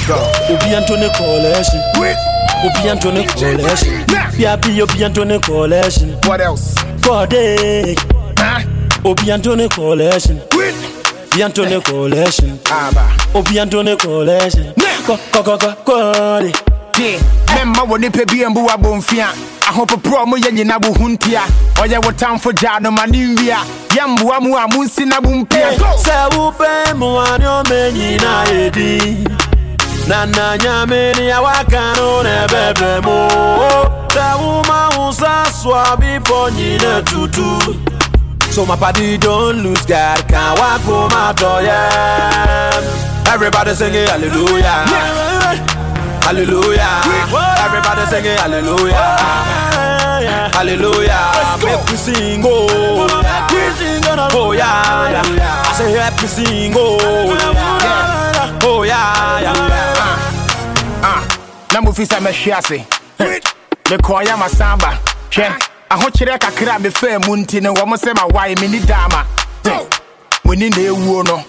Go. 0.06 0.14
Obi 0.46 0.74
Anthony 0.78 1.10
Coalition. 1.18 1.82
Obi 1.96 2.88
Anthony 2.88 3.26
Coalition. 3.26 4.06
Piapi 4.36 4.80
Obi 4.80 5.02
Anthony 5.02 5.40
Coalition. 5.40 6.10
What 6.24 6.40
else? 6.40 6.76
Corday. 7.02 7.96
Obi 7.96 7.98
Anthony 8.06 8.38
Coalition. 8.38 8.84
Obi 9.06 9.30
Anthony 9.32 9.68
Coalition. 9.68 10.53
Obi 13.34 13.58
Anthony 13.58 13.96
Coalition. 13.96 14.72
Ko 15.06 15.18
ko 15.32 15.42
ko 15.42 15.58
ko 15.58 15.74
Corday. 15.84 16.52
Yeah, 16.96 17.18
memma 17.50 17.82
wɔ 17.90 17.98
nipa 17.98 18.22
bi 18.24 18.44
mbu 18.46 18.68
abɔmfia 18.70 19.26
ahopoporɔ 19.66 20.26
mo 20.28 20.36
yɛ 20.36 20.50
nyina 20.54 20.78
bo 20.80 20.92
ho 20.92 21.08
ntia 21.08 21.42
ɔyɛ 21.74 21.98
wo 22.04 22.12
tamfo 22.12 22.52
gyaa 22.54 22.80
no 22.80 22.90
ma 22.92 23.04
ne 23.06 23.34
nwia 23.34 23.58
yɛmboa 23.90 24.40
mu 24.40 24.54
a 24.56 24.68
monsi 24.68 25.04
na 25.04 25.20
bo 25.20 25.30
mpia 25.30 25.74
Sɛ 26.04 26.30
wopɛ 26.36 26.94
mmoane 26.94 27.42
ɔma 27.42 27.74
ɛdi 27.90 28.16
yɛdi 28.16 30.08
na 30.08 30.24
na 30.26 30.56
nyame 30.56 31.16
ne 31.18 31.32
awaka 31.32 31.96
no 31.96 32.22
na 32.22 32.46
ɛbɛbrɛ 32.46 33.02
mu 33.02 33.28
sɛ 34.14 34.26
woma 34.38 34.96
wo 34.96 35.10
sa 35.10 35.42
soa 35.50 35.96
bepɔ 35.98 36.50
nyina 36.54 37.02
tutu 37.04 37.93
So 38.54 38.64
my 38.64 38.76
party 38.76 39.18
don't 39.18 39.64
lose 39.64 39.84
God, 39.84 40.28
can't 40.28 40.56
walk 40.56 40.80
home 40.82 41.10
out 41.10 41.40
yeah. 41.60 42.70
Everybody 43.26 43.74
singing 43.74 44.06
hallelujah, 44.06 44.86
hallelujah. 46.22 47.02
Everybody 47.66 48.06
singing 48.06 48.38
hallelujah, 48.38 48.94
hallelujah. 50.54 51.32
Make 51.64 51.84
we 51.90 51.96
sing, 51.96 52.42
oh, 52.46 53.08
oh 54.32 54.52
yeah, 54.52 55.10
yeah. 55.10 55.64
I 55.66 55.72
say 55.76 55.90
help 55.90 56.22
me 56.22 56.28
sing, 56.28 56.74
oh, 56.76 57.34
yeah, 57.82 58.60
oh 58.62 58.82
yeah, 58.84 59.40
yeah. 59.40 61.02
Ah, 61.02 61.26
na 61.72 61.80
mofi 61.80 62.06
sɛ 62.06 62.20
mɛhwe 62.20 62.52
ase 62.54 62.86
mekɔɔyɛ 63.90 64.36
masamba 64.38 64.94
hwɛ 65.32 65.73
ahokyerɛ 65.94 66.38
kakra 66.38 66.74
a 66.76 66.78
mefaa 66.78 67.18
mu 67.26 67.36
nti 67.36 67.60
no 67.62 67.72
wɔ 67.74 67.86
mo 67.86 67.96
sɛ 67.96 68.12
mawae 68.14 68.54
menni 68.60 68.80
daama 68.80 69.24
moni 70.44 70.68
na 70.70 70.76
ɛwuo 70.76 71.24
no. 71.26 71.44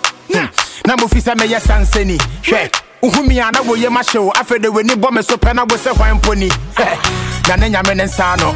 Na 0.88 0.96
mofi 0.96 1.20
sɛ 1.20 1.34
mɛyɛ 1.36 1.60
sansani 1.62 2.18
hwɛ 2.44 2.70
wohumi 3.02 3.40
a 3.42 3.52
na 3.52 3.60
woyɛ 3.62 3.90
mahyɛ 3.90 4.20
wo. 4.24 4.32
Afei 4.32 4.62
de 4.62 4.70
w'ani 4.70 4.96
bɔ 4.96 5.12
me 5.12 5.22
so 5.22 5.36
pɛ 5.38 5.56
na 5.56 5.64
wo 5.64 5.76
sɛ 5.76 5.96
hwan 5.98 6.20
mponi 6.20 6.50
na 7.48 7.56
ne 7.56 7.70
nyame 7.70 7.96
ne 7.96 8.04
nsa 8.06 8.38
no. 8.40 8.54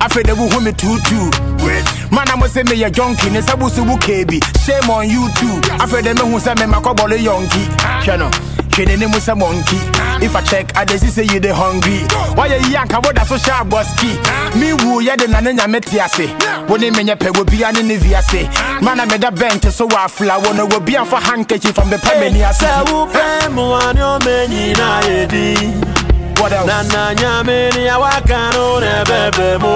Afei 0.00 0.22
de 0.24 0.32
wohu 0.34 0.62
me 0.62 0.72
tuutuu 0.72 2.10
mana 2.10 2.36
mo 2.36 2.46
sɛ 2.46 2.64
meyɛ 2.64 2.90
jonki 2.90 3.30
ne 3.30 3.40
sɛ 3.40 3.58
wo 3.58 3.68
so 3.68 3.82
wo 3.82 3.96
keebi 3.98 4.40
shame 4.64 4.88
on 4.90 5.08
you 5.08 5.28
too. 5.36 5.60
Afei 5.78 6.02
de 6.02 6.14
mehu 6.14 6.38
sɛ 6.40 6.54
memakɔbɔle 6.56 7.18
yɔnki 7.18 7.62
hwɛ 8.02 8.14
ah. 8.14 8.16
no 8.16 8.30
hwɛ 8.76 8.84
n'anim 8.86 9.12
sɛ 9.12 9.34
monkey. 9.36 9.80
If 10.24 10.34
i 10.36 10.40
check 10.42 10.72
i 10.76 10.84
see 10.96 11.08
say 11.08 11.24
you 11.24 11.40
dey 11.40 11.50
hungry. 11.52 12.00
Why 12.36 12.48
wayɛ 12.48 12.68
yi 12.68 12.74
anka 12.76 13.00
woda 13.04 13.24
so 13.24 13.36
hyɛ 13.36 13.64
abɔski 13.64 14.56
me 14.60 14.72
wu 14.72 15.00
yɛde 15.02 15.28
na 15.28 15.40
ne 15.40 15.52
nyame 15.52 15.80
te 15.80 15.98
ase 16.00 16.28
wo 16.68 16.76
ne 16.76 16.90
menyɛ 16.90 17.16
pɛ 17.16 17.32
wobia 17.36 17.72
ne 17.72 17.82
ne 17.82 17.96
viase 17.96 18.48
mana 18.82 19.06
meda 19.06 19.30
bɛnte 19.30 19.70
so 19.72 19.86
wɔ 19.88 19.96
afla 20.06 20.38
wo 20.44 20.52
no 20.52 20.66
wobia 20.66 21.04
mfa 21.04 21.20
handkerchief 21.20 21.74
mbɛpɛ 21.76 22.20
m'ani 22.20 22.42
ase 22.48 22.64
Sɛ 22.64 22.84
wopɛ 22.86 23.48
mmoa 23.50 23.94
ne 23.94 24.00
ɔma 24.00 24.46
nyinaa 24.48 25.00
yɛdi 25.02 26.40
What 26.40 26.52
else? 26.52 26.66
na 26.66 26.82
na 26.82 27.14
nyame 27.14 27.74
ne 27.74 27.88
awaka 27.88 28.52
no 28.54 28.78
na 28.80 29.04
ɛbɛbrɛ 29.04 29.60
mu 29.60 29.74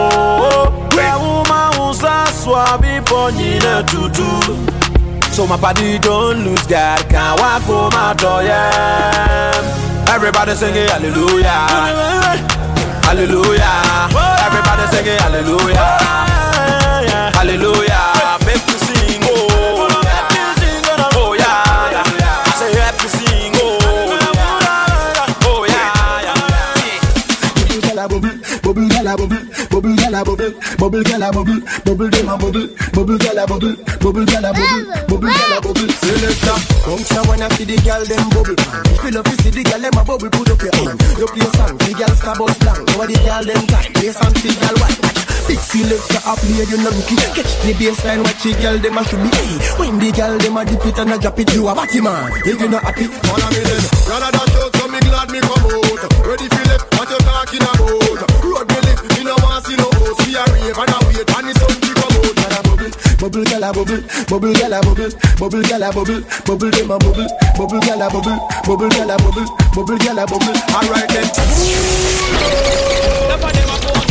sɛ 0.90 1.08
woma 1.20 1.78
wo 1.78 1.92
sa 1.92 2.24
soa 2.26 2.78
bepɔ 2.78 3.32
nyina 3.32 3.82
tutu 3.86 4.79
So 5.32 5.46
my 5.46 5.56
body 5.56 5.98
don't 5.98 6.44
lose 6.44 6.66
God, 6.66 7.08
can't 7.08 7.40
walk 7.40 7.62
home 7.62 7.92
out 7.94 8.20
yeah. 8.42 10.12
Everybody 10.12 10.54
singing 10.54 10.88
hallelujah, 10.88 11.48
hallelujah. 13.06 14.10
Everybody 14.44 14.84
singing 14.92 15.18
hallelujah, 15.18 15.96
hallelujah. 17.32 17.94
I 17.94 18.38
make 18.44 18.66
me 18.66 18.74
sing, 18.84 19.22
oh, 19.24 19.28
oh 21.14 21.32
yeah, 21.32 21.90
yeah. 22.18 22.44
I 22.44 22.50
say 22.58 22.70
me 23.00 23.08
sing, 23.08 23.52
oh, 23.56 23.78
oh 25.46 25.64
yeah, 25.64 26.26
yeah. 26.26 26.34
Bubble 28.62 28.88
gala 28.88 29.16
bubble, 29.16 29.38
bubble 29.38 29.59
gala 29.80 30.24
bubble, 30.24 30.52
bubble 30.76 31.02
gala 31.02 31.32
bubble, 31.32 31.60
bubble 31.84 32.10
dem 32.10 32.28
a 32.28 32.36
bubble, 32.36 32.68
bubble 32.92 33.18
gala 33.18 33.46
bubble, 33.46 33.76
bubble 34.00 34.24
gala 34.26 34.52
bubble, 34.52 34.84
bubble 35.08 35.32
gala 35.32 35.60
bubble. 35.60 35.88
Selector, 35.88 36.58
come 36.84 37.02
say 37.04 37.22
when 37.28 37.42
I 37.42 37.48
see 37.56 37.64
the 37.64 37.76
girl 37.80 38.04
them 38.04 38.28
bubble, 38.30 38.56
feel 39.00 39.18
up 39.18 39.26
you 39.26 39.36
see 39.40 39.50
the 39.50 39.62
girl 39.64 39.80
them 39.80 39.96
a 39.96 40.04
bubble, 40.04 40.30
put 40.30 40.50
up 40.50 40.60
your 40.60 40.74
hand. 40.76 41.00
You 41.16 41.26
play 41.26 41.46
a 41.46 41.50
song, 41.56 41.76
the 41.80 41.92
girl 41.96 42.14
star 42.16 42.36
bust 42.36 42.60
blank, 42.60 42.84
over 42.92 43.06
the 43.08 43.16
girl 43.24 43.44
them 43.44 43.66
tight, 43.66 43.88
play 43.94 44.12
song, 44.12 44.34
the 44.36 44.50
girl 44.60 44.76
white. 44.84 45.00
Big 45.48 45.58
selector 45.58 46.22
up 46.30 46.38
here, 46.46 46.62
you 46.62 46.78
know 46.78 46.94
rookie. 46.94 47.16
Catch 47.34 47.58
the 47.66 47.74
baseline, 47.74 48.22
watch 48.22 48.42
the 48.44 48.54
girl 48.62 48.78
them 48.78 48.98
a 48.98 49.02
should 49.02 49.18
be. 49.18 49.30
Hey, 49.34 49.58
when 49.80 49.98
the 49.98 50.12
girl 50.12 50.38
them 50.38 50.56
a 50.56 50.62
dip 50.62 50.84
it 50.86 50.98
and 50.98 51.10
a 51.10 51.18
drop 51.18 51.38
it, 51.40 51.50
you 51.54 51.66
a 51.66 51.74
batty 51.74 52.00
man. 52.00 52.30
If 52.46 52.60
you 52.60 52.68
not 52.68 52.84
happy, 52.86 53.10
follow 53.26 53.50
me 53.50 53.58
then. 53.66 53.82
Rather 54.06 54.30
dash 54.30 54.54
out, 54.62 54.70
so 54.78 54.86
me 54.86 55.00
glad 55.02 55.26
me 55.32 55.40
come 55.42 55.66
out. 55.66 56.06
Ready 56.22 56.46
left, 56.46 56.86
what 56.94 57.10
you 57.10 57.18
talking 57.18 57.66
about? 57.66 58.30
Road 58.46 58.66
me 58.70 58.78
lift, 58.78 59.09
no 59.30 59.36
want 59.46 59.62
see 59.66 59.76
no 59.78 59.86
host. 59.94 60.26
We 60.26 60.34
a 60.34 60.42
rave 60.50 60.74
and 60.74 60.90
a 60.90 60.98
wait, 61.06 61.30
and 61.30 61.46
the 61.46 61.52
sun 61.54 61.74
to 61.78 61.90
come 61.94 62.18
out. 62.18 62.40
Gala 62.40 62.62
bubble, 62.64 62.90
bubble 63.20 63.44
gala 63.44 63.72
bubble, 63.72 64.02
bubble 64.28 64.52
gala 64.58 64.80
bubble, 64.82 65.12
bubble 65.38 65.62
gala 65.62 65.92
bubble, 65.92 66.22
bubble 66.46 66.70
dem 66.70 66.90
a 66.90 66.98
bubble, 66.98 67.28
bubble 67.56 67.80
gala 67.80 68.08
bubble, 68.10 68.38
bubble 68.64 68.88
gala 68.88 69.16
bubble, 69.18 69.46
bubble 69.74 69.98
gala 69.98 70.26
bubble. 70.26 70.56
Alright 70.74 71.08
then. 71.10 71.28
Well, 73.28 74.09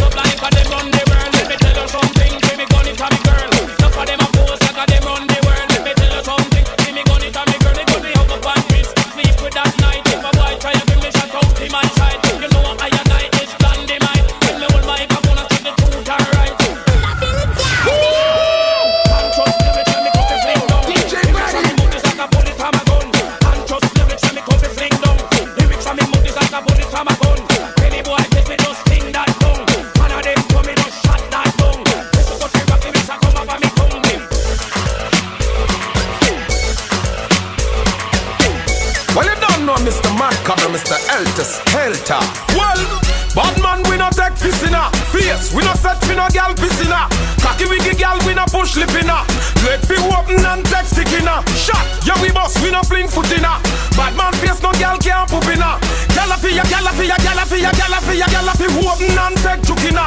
helter 41.20 41.44
skelter. 41.44 42.22
Well, 42.56 42.80
bad 43.36 43.56
man, 43.60 43.84
we 43.90 43.98
no 43.98 44.10
take 44.10 44.40
piscina. 44.40 44.88
face. 45.12 45.52
we 45.54 45.62
no 45.64 45.74
set 45.76 46.00
for 46.06 46.16
no 46.16 46.28
gal 46.32 46.54
piscina. 46.56 47.12
Cocky 47.44 47.66
wiggy 47.68 47.96
gal, 47.96 48.18
we 48.26 48.34
no 48.34 48.46
push 48.48 48.76
lipina. 48.80 49.28
Leg 49.66 49.82
fi 49.84 49.96
open 50.00 50.46
and 50.46 50.64
text 50.66 50.96
stickina. 50.96 51.44
Shot, 51.60 51.84
yeah 52.08 52.16
we 52.22 52.32
boss, 52.32 52.56
we 52.64 52.72
no 52.72 52.82
fling 52.84 53.08
footina. 53.08 53.60
Bad 53.98 54.16
man 54.16 54.34
face, 54.40 54.62
no 54.64 54.72
gal 54.80 54.98
can't 54.98 55.30
poopina. 55.30 55.76
Gal 56.16 56.32
a 56.32 56.38
fi 56.38 56.56
ya, 56.56 56.64
gal 56.72 56.88
a 56.88 56.92
fi 56.96 57.06
ya, 57.08 57.18
gal 57.18 57.40
a 57.40 57.46
fi 57.46 57.58
ya, 57.60 57.72
gal 57.72 57.94
a 57.94 58.00
fi 58.00 58.18
ya, 58.18 58.28
gal 58.28 58.48
a 58.48 58.54
fi 58.56 58.66
open 58.88 59.20
and 59.20 59.38
take 59.44 59.62
jukina. 59.68 60.06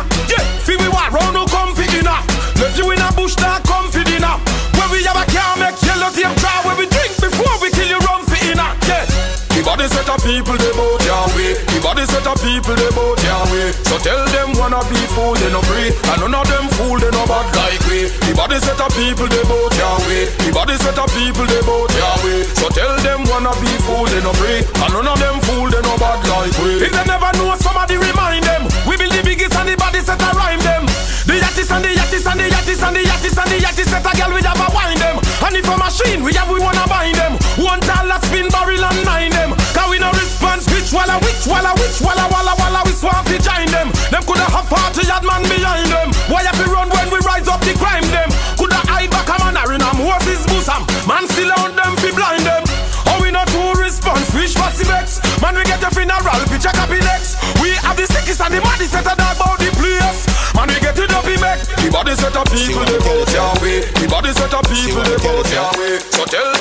Wanna 14.62 14.78
be 14.86 15.00
fool 15.10 15.34
they 15.34 15.50
no 15.50 15.58
free. 15.66 15.90
And 16.14 16.22
none 16.22 16.38
of 16.38 16.46
them 16.46 16.70
fool 16.78 16.94
they 16.94 17.10
no 17.10 17.26
bad 17.26 17.50
like 17.58 17.82
we. 17.90 18.06
The 18.06 18.32
body 18.38 18.62
set 18.62 18.78
of 18.78 18.94
people 18.94 19.26
they 19.26 19.42
bout 19.50 19.74
Yahweh 19.74 20.30
The 20.38 20.50
body 20.54 20.76
set 20.78 20.98
of 21.02 21.10
people 21.10 21.46
they 21.50 21.62
bout 21.66 21.90
Yahweh 21.90 22.46
So 22.62 22.70
tell 22.70 22.94
them 23.02 23.26
wanna 23.26 23.50
be 23.58 23.72
fool 23.82 24.06
they 24.06 24.22
no 24.22 24.30
free. 24.38 24.62
And 24.62 24.90
none 24.94 25.10
of 25.10 25.18
them 25.18 25.42
fool 25.42 25.66
they 25.66 25.82
no 25.82 25.98
bad 25.98 26.22
like 26.30 26.54
we. 26.62 26.86
If 26.86 26.94
they 26.94 27.06
never 27.10 27.30
know 27.34 27.50
somebody 27.58 27.98
remind 27.98 28.46
them. 28.46 28.70
We 28.86 28.94
build 28.94 29.10
the 29.10 29.22
biggest 29.26 29.58
and 29.58 29.66
the 29.66 29.74
body 29.74 29.98
set 29.98 30.22
a 30.22 30.30
rhyme 30.38 30.62
them. 30.62 30.86
The 31.26 31.42
yattis 31.42 31.70
and 31.74 31.82
the 31.82 31.90
yattis 31.98 32.26
and 32.30 32.38
the 32.38 32.46
yattis 32.46 32.82
and 32.86 32.94
the 32.94 33.02
yattis 33.02 33.36
and 33.42 33.50
the 33.50 33.58
yattis 33.58 33.90
set 33.90 34.06
a 34.06 34.12
girl 34.14 34.30
we 34.30 34.42
have 34.46 34.62
a 34.62 34.68
wind 34.70 35.02
them. 35.02 35.18
And 35.42 35.58
if 35.58 35.66
a 35.66 35.74
machine 35.74 36.22
we 36.22 36.38
have 36.38 36.50
we 36.50 36.62
wanna 36.62 36.86
bind 36.86 37.18
them. 37.18 37.34
One 37.58 37.82
tall 37.82 38.06
a 38.06 38.16
spin 38.22 38.46
barrel 38.54 38.78
and 38.78 39.00
nine 39.02 39.34
them. 39.34 39.58
Cause 39.74 39.90
we 39.90 39.98
no 39.98 40.10
response 40.14 40.70
which 40.70 40.94
walla 40.94 41.18
which 41.26 41.50
walla 41.50 41.74
which 41.82 41.98
walla 41.98 42.30
walla 42.30 42.54
walla 42.62 42.80
we 42.86 42.94
swamp 42.94 43.26
join 43.42 43.66
Them 43.74 43.91
coulda 44.32 44.48
have 44.48 44.68
40 44.68 45.04
yard 45.04 45.24
man 45.28 45.42
behind 45.44 45.88
them. 45.92 46.08
Why 46.32 46.42
have 46.48 46.56
to 46.56 46.66
run 46.72 46.88
when 46.88 47.12
we 47.12 47.20
rise 47.20 47.48
up 47.48 47.60
the 47.60 47.76
crime 47.76 48.04
them? 48.08 48.32
Coulda 48.56 48.80
hide 48.88 49.12
back 49.12 49.28
a 49.28 49.36
man 49.44 49.60
in 49.76 49.84
a 49.84 49.90
Moses 50.00 50.40
bosom 50.48 50.82
Man 51.04 51.28
still 51.28 51.52
out 51.60 51.76
them 51.76 51.92
fi 52.00 52.10
blind 52.16 52.44
them. 52.48 52.64
Oh 53.12 53.20
we 53.20 53.28
no 53.28 53.44
two 53.52 53.76
response. 53.76 54.32
Which 54.32 54.56
fussy 54.56 54.88
vex 54.88 55.20
Man 55.44 55.54
we 55.54 55.64
get 55.68 55.84
a 55.84 55.90
funeral 55.92 56.40
picture 56.48 56.72
copy 56.72 57.00
next 57.04 57.36
We 57.60 57.76
have 57.84 57.96
the 57.96 58.08
sickest 58.08 58.40
and 58.40 58.54
the 58.54 58.60
maddest 58.64 58.96
set 58.96 59.04
a 59.04 59.12
dog 59.12 59.36
about 59.36 59.58
the 59.60 59.68
place 59.76 60.24
Man 60.56 60.68
we 60.72 60.80
get 60.80 60.96
it 60.96 61.12
up 61.12 61.28
in 61.28 61.40
back 61.40 61.60
The 61.76 61.92
body 61.92 62.16
set 62.16 62.36
up 62.36 62.48
people 62.48 62.84
they 62.88 63.00
bout 63.04 63.28
Yahweh 63.28 63.84
The 64.00 64.06
body 64.08 64.32
set 64.32 64.54
up 64.54 64.64
people 64.64 65.04
they 65.04 65.18
bout 65.20 65.44
Yahweh 65.52 66.00
So 66.16 66.24
tell 66.24 66.51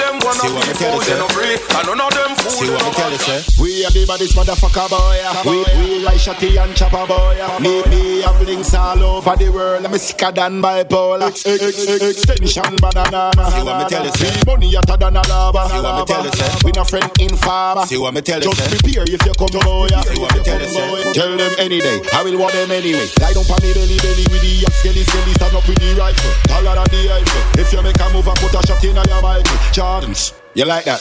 them 0.51 0.59
one 0.59 0.67
of 0.69 0.77
the 0.77 0.85
fool 0.85 0.99
they 1.01 1.17
no 1.17 1.27
free 1.31 1.55
And 1.79 1.87
none 1.87 2.01
of 2.01 2.11
them 2.13 2.35
fool 2.35 2.51
See 2.51 2.69
what 2.69 2.83
me 2.85 2.91
tell 2.91 3.11
you, 3.11 3.17
say? 3.17 3.39
We 3.61 3.85
are 3.85 3.91
the 3.91 4.03
baddest 4.05 4.35
motherfucker 4.35 4.87
boy. 4.91 5.17
We 5.47 5.63
we 5.79 6.03
like 6.03 6.19
shotty 6.19 6.59
and 6.61 6.75
chopper 6.75 7.05
boy. 7.07 7.35
yeah. 7.37 7.59
Me 7.59 7.81
me 7.89 8.21
have 8.21 8.41
links 8.41 8.73
all 8.73 9.01
over 9.01 9.35
the 9.35 9.49
world. 9.49 9.85
I'm 9.85 9.97
sicker 9.97 10.31
than 10.31 10.61
bipolar. 10.61 11.27
Ex- 11.29 11.45
ex- 11.45 11.87
ex- 11.87 12.01
Extension 12.21 12.75
banana. 12.81 13.31
See 13.51 13.63
what 13.63 13.77
me 13.79 13.85
tell 13.89 14.05
you, 14.05 14.11
say? 14.13 14.31
Money 14.45 14.75
hotter 14.75 14.97
than 14.97 15.15
a 15.17 15.21
lava. 15.29 15.69
See 15.69 15.79
what 15.81 15.95
me 15.99 16.05
tell 16.05 16.25
you, 16.25 16.31
say? 16.33 16.49
We 16.65 16.71
no 16.75 16.83
friend 16.83 17.09
in 17.19 17.33
farmer. 17.37 17.85
See 17.85 17.97
what 17.97 18.13
me 18.13 18.21
tell 18.21 18.41
you, 18.41 18.51
Just 18.51 18.69
prepare 18.69 19.03
if 19.07 19.21
you 19.25 19.33
come 19.37 19.53
boy. 19.63 19.87
See 19.87 20.19
what 20.19 20.35
me 20.35 20.43
tell 20.43 20.59
you, 20.61 20.67
say? 20.69 21.13
Tell 21.13 21.37
them 21.37 21.53
any 21.57 21.79
day. 21.79 22.01
I 22.13 22.23
will 22.23 22.37
want 22.37 22.53
them 22.53 22.71
anyway. 22.71 23.07
Lie 23.21 23.33
down 23.33 23.45
on 23.47 23.59
me 23.63 23.71
belly 23.73 23.97
belly 24.03 24.25
with 24.29 24.41
the 24.41 24.53
yak 24.67 24.73
skelly 24.81 25.03
skelly. 25.07 25.33
Stand 25.39 25.55
up 25.55 25.65
with 25.67 25.79
the 25.79 25.93
rifle. 25.95 26.33
Taller 26.49 26.75
than 26.75 26.89
the 26.91 27.01
Eiffel. 27.13 27.61
If 27.61 27.71
you 27.73 27.81
make 27.81 27.99
a 27.99 28.07
move, 28.13 28.27
I 28.27 28.33
put 28.35 28.53
a 28.57 28.61
shot 28.65 28.83
in 28.83 28.95
your 28.95 29.21
Michael. 29.21 29.57
Jordans. 29.71 30.33
You 30.53 30.65
like 30.65 30.83
that? 30.85 30.99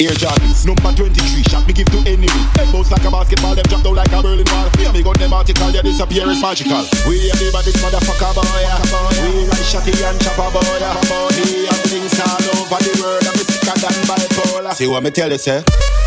Air 0.00 0.12
Jordans, 0.16 0.64
number 0.64 0.92
23, 0.92 1.42
shot 1.44 1.66
me 1.66 1.72
give 1.72 1.88
to 1.92 1.98
enemy. 2.08 2.28
Them 2.56 2.72
bounce 2.72 2.90
like 2.90 3.04
a 3.04 3.10
basketball, 3.10 3.54
them 3.54 3.64
drop 3.68 3.82
down 3.84 3.94
like 3.96 4.12
a 4.12 4.20
Berlin 4.22 4.44
wall. 4.48 4.68
And 4.72 4.92
me 4.92 5.02
gun 5.02 5.16
them 5.20 5.32
article, 5.32 5.72
their 5.72 5.82
disappearance 5.82 6.40
magical. 6.40 6.84
We 7.08 7.28
are 7.28 7.36
the 7.36 7.48
baddest 7.52 7.80
motherfucker 7.84 8.32
boy. 8.36 8.60
yeah. 8.60 8.76
We 9.20 9.48
like 9.48 9.64
shotty 9.68 9.92
and 10.00 10.20
chopper 10.20 10.48
boy. 10.52 10.64
yeah. 10.80 10.96
We 11.36 11.64
have 11.68 11.84
things 11.88 12.16
all 12.20 12.40
over 12.56 12.80
the 12.80 12.92
world, 13.00 13.24
we 13.36 13.44
sicker 13.44 13.76
than 13.76 13.96
bipolar. 14.08 14.72
See 14.72 14.86
what 14.86 15.02
me 15.02 15.10
tell 15.10 15.32
you? 15.32 15.38
Quand 15.38 16.05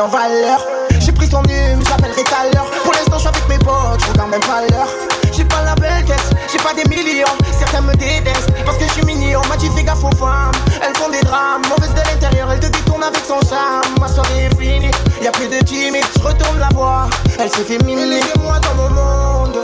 en 0.00 0.08
valeur. 0.08 0.60
J'ai 0.98 1.12
pris 1.12 1.28
son 1.28 1.42
hume, 1.42 1.80
je 1.84 1.90
l'appellerai 1.90 2.24
tout 2.24 2.32
l'heure. 2.52 2.66
Pour 2.82 2.92
l'instant, 2.92 3.14
je 3.14 3.18
suis 3.18 3.28
avec 3.28 3.48
mes 3.48 3.58
potes, 3.58 4.00
je 4.00 4.12
regarde 4.12 4.30
même 4.30 4.40
pas 4.40 4.62
l'heure. 4.70 4.88
J'ai 5.32 5.44
pas 5.44 5.62
la 5.62 5.74
belle 5.74 6.04
caisse, 6.04 6.30
j'ai 6.50 6.58
pas 6.58 6.72
des 6.74 6.88
millions. 6.88 7.26
Certains 7.58 7.80
me 7.80 7.92
détestent 7.94 8.50
parce 8.64 8.78
que 8.78 8.84
je 8.84 8.92
suis 8.92 9.04
mignon. 9.04 9.40
M'a 9.48 9.56
dit 9.56 9.68
fais 9.76 9.82
gaffe 9.82 10.04
aux 10.04 10.16
femmes, 10.16 10.52
elles 10.82 10.96
font 10.96 11.10
des 11.10 11.20
drames. 11.20 11.62
Mauvaise 11.68 11.92
de 11.92 12.00
l'intérieur, 12.08 12.50
elle 12.52 12.60
te 12.60 12.66
détourne 12.66 13.02
avec 13.02 13.22
son 13.26 13.40
charme. 13.48 13.94
Ma 14.00 14.08
soirée 14.08 14.48
est 14.50 14.56
finie, 14.60 14.90
y 15.22 15.26
a 15.26 15.32
plus 15.32 15.48
de 15.48 15.58
timide, 15.64 16.04
je 16.16 16.22
retourne 16.22 16.58
la 16.58 16.68
voir. 16.74 17.08
Elle 17.38 17.50
s'est 17.50 17.64
féminine. 17.64 18.10
Laissez-moi 18.10 18.58
dans 18.60 18.74
mon 18.74 18.90
monde, 18.90 19.58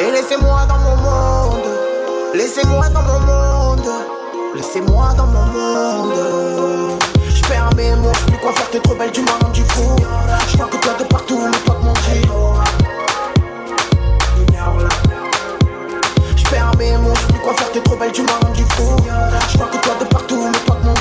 et 0.00 0.10
laissez-moi 0.10 0.66
dans 0.68 0.78
mon 0.78 0.96
monde. 0.96 1.64
Laissez-moi 2.34 2.88
dans 2.90 3.02
mon 3.02 3.20
monde, 3.20 3.90
laissez-moi 4.54 5.14
dans 5.16 5.26
mon 5.26 5.46
monde. 5.46 6.97
Perds 7.48 7.74
mes 7.76 7.96
mots, 7.96 8.12
plus 8.26 8.36
quoi 8.38 8.52
faire, 8.52 8.70
t'es 8.70 8.80
trop 8.80 8.94
belle, 8.94 9.10
tu 9.10 9.22
m'as 9.22 9.38
rendu 9.42 9.62
fou. 9.64 9.96
Je 10.48 10.56
vois 10.56 10.66
que 10.66 10.76
toi 10.76 10.92
de 10.98 11.04
partout, 11.04 11.40
mais 11.50 11.58
toi 11.64 11.76
de 11.80 11.84
mon. 11.84 11.94
Je 16.36 16.44
perds 16.50 16.72
mes 16.78 16.96
mots, 16.98 17.14
plus 17.28 17.38
quoi 17.40 17.54
faire, 17.54 17.72
t'es 17.72 17.80
trop 17.80 17.96
belle, 17.96 18.12
tu 18.12 18.22
m'as 18.22 18.38
rendu 18.46 18.64
fou. 18.64 18.96
Je 19.50 19.58
vois 19.58 19.66
que 19.68 19.78
toi 19.78 19.94
de 19.98 20.04
partout, 20.04 20.50
mais 20.52 20.58
toi 20.66 20.76
de 20.80 20.86
mon. 20.86 20.94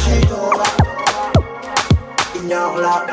Ignore-la. 2.35 3.05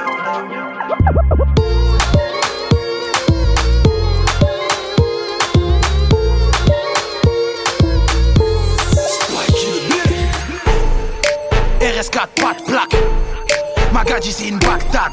Magadji, 14.14 14.32
c'est 14.32 14.46
une 14.46 14.60
Bagdad. 14.60 15.10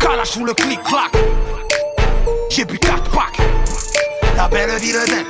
Kalash 0.00 0.30
sous 0.30 0.44
le 0.44 0.52
clic-clac. 0.54 1.12
J'ai 2.50 2.64
bu 2.64 2.80
4 2.80 3.10
packs. 3.12 3.38
La 4.36 4.48
belle 4.48 4.76
ville 4.80 4.96
zen. 5.06 5.24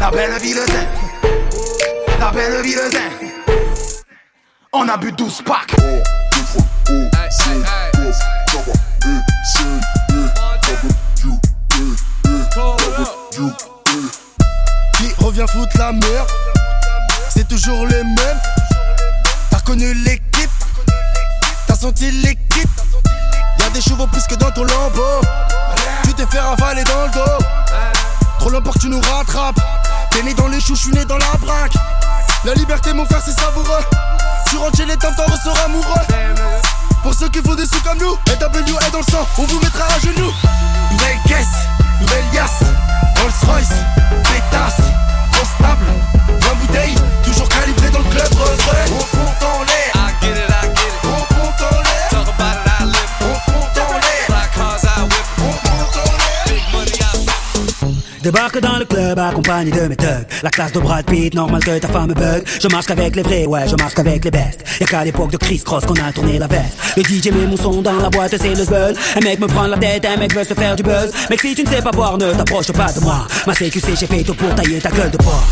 La 0.00 0.10
belle 0.10 0.36
ville 0.40 0.56
zen. 0.66 0.88
La 2.18 2.30
belle 2.32 2.60
ville 2.62 2.90
zen. 2.90 3.30
On 4.72 4.88
a 4.88 4.96
bu 4.96 5.12
12 5.12 5.42
packs. 5.42 5.76
Qui 14.96 15.24
revient 15.24 15.46
foutre 15.52 15.78
la 15.78 15.92
merde 15.92 16.28
C'est 17.30 17.46
toujours 17.46 17.86
les 17.86 18.02
mêmes 18.02 18.40
T'as 19.50 19.58
reconnu 19.58 19.94
l'équipe 19.94 20.31
L'équipe 21.84 22.70
Y'a 23.58 23.68
des 23.70 23.80
chevaux 23.80 24.06
plus 24.06 24.22
que 24.28 24.36
dans 24.36 24.52
ton 24.52 24.62
lambeau. 24.62 25.20
Tu 26.04 26.14
t'es 26.14 26.26
fait 26.26 26.38
ravaler 26.38 26.84
dans 26.84 27.06
le 27.06 27.10
dos. 27.10 27.44
Trop 28.38 28.50
long 28.50 28.62
pour 28.62 28.74
que 28.74 28.78
tu 28.78 28.88
nous 28.88 29.00
rattrapes. 29.00 29.58
T'es 30.12 30.22
né 30.22 30.32
dans 30.34 30.46
les 30.46 30.60
choux, 30.60 30.76
je 30.76 30.82
suis 30.82 30.92
né 30.92 31.04
dans 31.04 31.18
la 31.18 31.32
braque. 31.40 31.74
La 32.44 32.54
liberté 32.54 32.92
mon 32.92 33.04
frère 33.04 33.20
c'est 33.24 33.32
savoureux. 33.32 33.82
Tu 34.48 34.58
rentres 34.58 34.76
chez 34.76 34.84
les 34.84 34.96
temps 34.96 35.10
t'en 35.16 35.24
ressors 35.24 35.58
amoureux. 35.64 36.06
Pour 37.02 37.14
ceux 37.14 37.28
qui 37.30 37.40
font 37.42 37.56
des 37.56 37.66
sous 37.66 37.80
comme 37.80 37.98
nous 37.98 38.12
NW 38.12 38.78
est 38.86 38.90
dans 38.92 38.98
le 38.98 39.10
sang, 39.10 39.26
on 39.38 39.42
vous 39.42 39.58
mettra 39.58 39.86
à 39.86 39.98
genoux. 39.98 40.32
Nouvelle 40.92 41.18
caisse, 41.26 41.66
nouvelle 42.00 42.24
liasse. 42.32 42.62
Rolls 43.20 43.50
Royce, 43.50 43.72
pétasse 44.22 44.86
Constable, 45.32 45.86
20 46.28 46.54
bouteilles 46.54 46.94
Toujours 47.24 47.48
calibré 47.48 47.90
dans 47.90 48.00
le 48.00 48.10
club 48.10 48.28
Rolls 48.34 48.56
Royce 48.66 48.90
On 48.90 49.16
compte 49.16 49.42
en 49.42 49.62
l'air 49.64 50.51
Débarque 58.22 58.60
dans 58.60 58.78
le 58.78 58.84
club 58.84 59.18
accompagné 59.18 59.72
de 59.72 59.80
mes 59.88 59.96
thugs. 59.96 60.26
La 60.44 60.50
classe 60.50 60.70
de 60.72 60.78
Brad 60.78 61.04
Pitt, 61.04 61.34
normal 61.34 61.62
que 61.64 61.76
ta 61.78 61.88
femme 61.88 62.12
bug. 62.12 62.44
Je 62.60 62.68
marche 62.68 62.86
qu'avec 62.86 63.16
les 63.16 63.22
vrais, 63.22 63.46
ouais 63.46 63.66
je 63.68 63.74
marche 63.74 63.94
qu'avec 63.94 64.24
les 64.24 64.30
bestes 64.30 64.64
Y'a 64.80 64.86
qu'à 64.86 65.04
l'époque 65.04 65.32
de 65.32 65.36
Chris 65.36 65.60
Cross 65.64 65.86
qu'on 65.86 65.94
a 65.94 66.12
tourné 66.12 66.38
la 66.38 66.46
veste. 66.46 66.78
Le 66.96 67.02
DJ 67.02 67.32
met 67.32 67.46
mon 67.46 67.56
son 67.56 67.82
dans 67.82 67.96
la 68.00 68.10
boîte, 68.10 68.36
c'est 68.36 68.54
le 68.54 68.64
buzz 68.64 68.96
Un 69.16 69.20
mec 69.20 69.40
me 69.40 69.48
prend 69.48 69.66
la 69.66 69.76
tête, 69.76 70.04
un 70.06 70.16
mec 70.16 70.34
veut 70.34 70.44
se 70.44 70.54
faire 70.54 70.76
du 70.76 70.84
buzz. 70.84 71.10
Mec 71.30 71.40
si 71.40 71.54
tu 71.54 71.64
ne 71.64 71.68
sais 71.68 71.82
pas 71.82 71.90
boire, 71.90 72.16
ne 72.16 72.32
t'approche 72.32 72.70
pas 72.70 72.92
de 72.92 73.00
moi. 73.00 73.26
Ma 73.44 73.54
CQC 73.54 73.96
j'ai 73.98 74.06
fait 74.06 74.22
tout 74.22 74.34
pour 74.34 74.54
tailler 74.54 74.80
ta 74.80 74.90
gueule 74.90 75.10
de 75.10 75.16
porc 75.16 75.44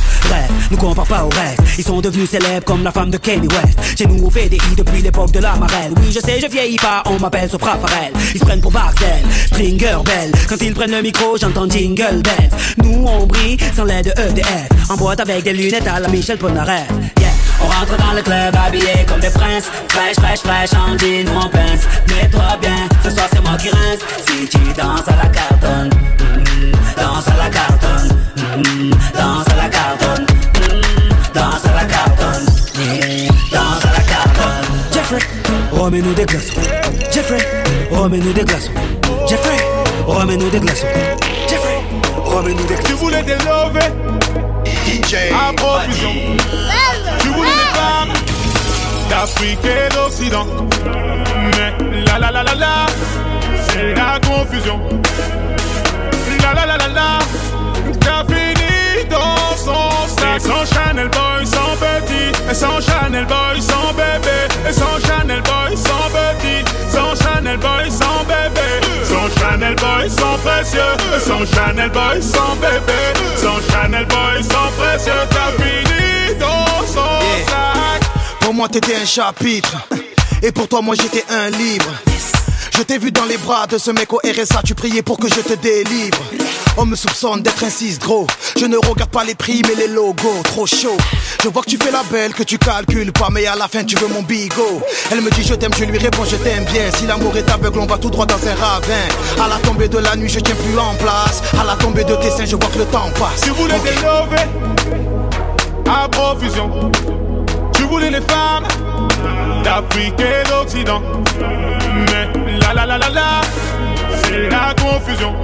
Nous 0.70 0.76
compare 0.76 1.06
pas 1.06 1.24
au 1.24 1.28
reste 1.28 1.60
Ils 1.78 1.84
sont 1.84 2.00
devenus 2.00 2.30
célèbres 2.30 2.64
comme 2.64 2.84
la 2.84 2.92
femme 2.92 3.10
de 3.10 3.18
Kanye 3.18 3.48
West 3.48 3.98
Chez 3.98 4.06
nous 4.06 4.24
on 4.24 4.30
fait 4.30 4.48
des 4.48 4.56
hits 4.56 4.76
depuis 4.76 5.02
l'époque 5.02 5.32
de 5.32 5.40
la 5.40 5.54
marelle 5.56 5.92
Oui 5.96 6.12
je 6.12 6.20
sais 6.20 6.40
je 6.40 6.46
vieillis 6.46 6.76
pas, 6.76 7.02
on 7.06 7.18
m'appelle 7.18 7.50
Sopra 7.50 7.76
Farel 7.78 8.12
Ils 8.34 8.40
se 8.40 8.44
prennent 8.44 8.60
pour 8.60 8.72
Barcel, 8.72 9.22
Stringer 9.46 9.98
Bell 10.04 10.32
Quand 10.48 10.60
ils 10.60 10.74
prennent 10.74 10.92
le 10.92 11.02
micro 11.02 11.36
j'entends 11.40 11.68
Jingle 11.68 12.22
Bells 12.22 12.50
Nous 12.84 13.04
on 13.06 13.26
brille 13.26 13.56
sans 13.74 13.84
l'aide 13.84 14.06
de 14.06 14.10
EDF. 14.20 14.68
En 14.90 14.96
boîte 14.96 15.20
avec 15.20 15.44
des 15.44 15.52
lunettes 15.52 15.86
à 15.86 16.00
la 16.00 16.08
Michel 16.08 16.38
Polnareff. 16.38 16.88
Yeah. 17.18 17.30
On 17.62 17.66
rentre 17.66 17.96
dans 17.96 18.12
le 18.14 18.22
club 18.22 18.54
habillé 18.56 19.04
comme 19.06 19.20
des 19.20 19.30
princes. 19.30 19.70
Fraîche, 19.88 20.16
fraîche, 20.16 20.40
fraîche, 20.40 20.70
en 20.72 20.96
jean 20.98 21.28
ou 21.28 21.36
en 21.36 21.48
pince. 21.48 21.84
Mets-toi 22.08 22.58
bien, 22.60 22.88
ce 23.04 23.10
soir 23.10 23.26
c'est 23.32 23.40
moi 23.42 23.56
qui 23.58 23.68
rince. 23.68 24.00
Si 24.26 24.48
tu 24.48 24.58
danses 24.76 25.08
à 25.08 25.16
la 25.22 25.28
cartonne, 25.28 25.90
mm, 25.90 26.72
danse 26.96 27.28
à 27.28 27.36
la 27.36 27.50
cartonne, 27.50 28.16
mm, 28.58 28.90
Jeffrey, 35.10 35.26
remets-nous 35.72 36.14
des 36.14 36.24
glaçons. 36.24 36.60
Jeffrey, 37.10 37.38
remets-nous 37.90 38.32
des 38.32 38.44
glaçons. 38.44 38.70
Jeffrey, 39.28 39.56
remets-nous 40.06 40.50
des 40.50 40.60
glaçons. 40.60 40.86
Jeffrey, 41.48 41.78
remets-nous 42.16 42.62
des 42.62 42.74
glaçons. 42.74 42.82
Tu 42.86 42.92
voulais 42.92 43.22
des 43.24 43.34
lovés 43.34 43.90
DJ 44.86 45.32
à 45.34 45.52
profusion. 45.52 46.10
Tu 47.18 47.28
voulais 47.28 47.48
des 47.48 47.76
femmes 47.76 48.12
d'Afrique 49.08 49.58
et 49.64 49.92
d'Occident. 49.92 50.46
Mais 50.84 51.74
la 52.06 52.18
la 52.20 52.30
la 52.30 52.44
la 52.44 52.54
la, 52.54 52.86
c'est 53.68 53.92
la 53.94 54.20
confusion. 54.20 54.78
La 56.40 56.54
la 56.54 56.66
la 56.66 56.76
la 56.76 56.88
la, 56.88 57.18
t'as 58.00 58.22
sac. 59.64 60.40
Sans 60.40 60.64
Chanel 60.74 61.08
Boy, 61.08 61.46
sans 61.46 61.76
petit. 61.76 62.50
Et 62.50 62.54
sans 62.54 62.80
Chanel 62.80 63.26
Boy, 63.26 63.60
sans 63.60 63.92
bébé. 63.92 64.38
Et 64.68 64.72
sans 64.72 64.98
Chanel 65.06 65.42
Boy, 65.42 65.76
sans 65.76 66.08
petit. 66.16 66.64
Sans 66.90 67.14
Chanel 67.22 67.58
Boy, 67.58 67.90
sans 67.90 68.24
bébé. 68.24 68.68
Sans 69.04 69.40
Chanel 69.40 69.74
Boy, 69.76 70.10
sans 70.10 70.38
précieux. 70.38 70.80
Et 71.16 71.20
sans 71.20 71.44
Chanel 71.54 71.90
Boy, 71.90 72.22
sans 72.22 72.54
bébé. 72.56 73.00
Sans 73.36 73.60
Chanel 73.70 74.06
Boy, 74.06 74.42
sans 74.42 74.70
précieux. 74.78 75.12
T'as 75.30 75.52
fini 75.62 76.38
dans 76.38 76.86
son 76.86 77.20
sac. 77.46 78.02
Pour 78.40 78.54
moi, 78.54 78.68
t'étais 78.68 78.96
un 78.96 79.06
chapitre. 79.06 79.76
Et 80.42 80.52
pour 80.52 80.68
toi, 80.68 80.80
moi, 80.80 80.94
j'étais 81.00 81.24
un 81.30 81.50
livre. 81.50 81.90
Je 82.80 82.84
t'ai 82.86 82.96
vu 82.96 83.12
dans 83.12 83.26
les 83.26 83.36
bras 83.36 83.66
de 83.66 83.76
ce 83.76 83.90
mec 83.90 84.10
au 84.10 84.20
RSA, 84.24 84.62
tu 84.64 84.74
priais 84.74 85.02
pour 85.02 85.18
que 85.18 85.28
je 85.28 85.42
te 85.42 85.52
délivre. 85.52 86.16
On 86.78 86.86
me 86.86 86.96
soupçonne 86.96 87.42
d'être 87.42 87.62
un 87.62 87.68
gros. 87.98 88.26
Je 88.58 88.64
ne 88.64 88.78
regarde 88.78 89.10
pas 89.10 89.22
les 89.22 89.34
prix 89.34 89.60
mais 89.68 89.74
les 89.74 89.86
logos, 89.86 90.42
trop 90.44 90.64
chaud. 90.64 90.96
Je 91.44 91.48
vois 91.50 91.60
que 91.60 91.68
tu 91.68 91.76
fais 91.76 91.90
la 91.90 92.02
belle, 92.04 92.32
que 92.32 92.42
tu 92.42 92.56
calcules 92.56 93.12
pas, 93.12 93.28
mais 93.30 93.44
à 93.44 93.54
la 93.54 93.68
fin 93.68 93.84
tu 93.84 93.96
veux 93.96 94.08
mon 94.08 94.22
bigot. 94.22 94.80
Elle 95.10 95.20
me 95.20 95.30
dit 95.30 95.42
je 95.42 95.52
t'aime, 95.52 95.72
je 95.78 95.84
lui 95.84 95.98
réponds 95.98 96.24
je 96.24 96.36
t'aime 96.36 96.64
bien. 96.72 96.90
Si 96.96 97.06
l'amour 97.06 97.36
est 97.36 97.50
aveugle, 97.50 97.80
on 97.80 97.86
va 97.86 97.98
tout 97.98 98.08
droit 98.08 98.24
dans 98.24 98.48
un 98.48 98.54
ravin. 98.54 99.08
À 99.38 99.46
la 99.46 99.56
tombée 99.56 99.88
de 99.88 99.98
la 99.98 100.16
nuit, 100.16 100.30
je 100.30 100.40
tiens 100.40 100.54
plus 100.54 100.78
en 100.78 100.94
place. 100.94 101.42
À 101.60 101.64
la 101.64 101.76
tombée 101.76 102.04
de 102.04 102.14
tes 102.14 102.30
seins, 102.30 102.46
je 102.46 102.56
vois 102.56 102.70
que 102.70 102.78
le 102.78 102.86
temps 102.86 103.10
passe. 103.18 103.42
Tu 103.42 103.50
voulais 103.50 103.78
des 103.80 103.96
lovés 103.96 104.48
à 105.86 106.08
profusion. 106.08 106.90
Tu 107.74 107.82
voulais 107.82 108.10
les 108.10 108.22
femmes 108.22 108.64
d'Afrique 109.62 110.20
et 110.20 110.48
d'Occident. 110.48 111.02
Mais 112.06 112.28
la 112.58 112.72
la 112.74 112.86
la 112.86 112.98
la 112.98 113.08
la, 113.08 113.40
c'est 114.22 114.48
la 114.48 114.74
confusion. 114.82 115.34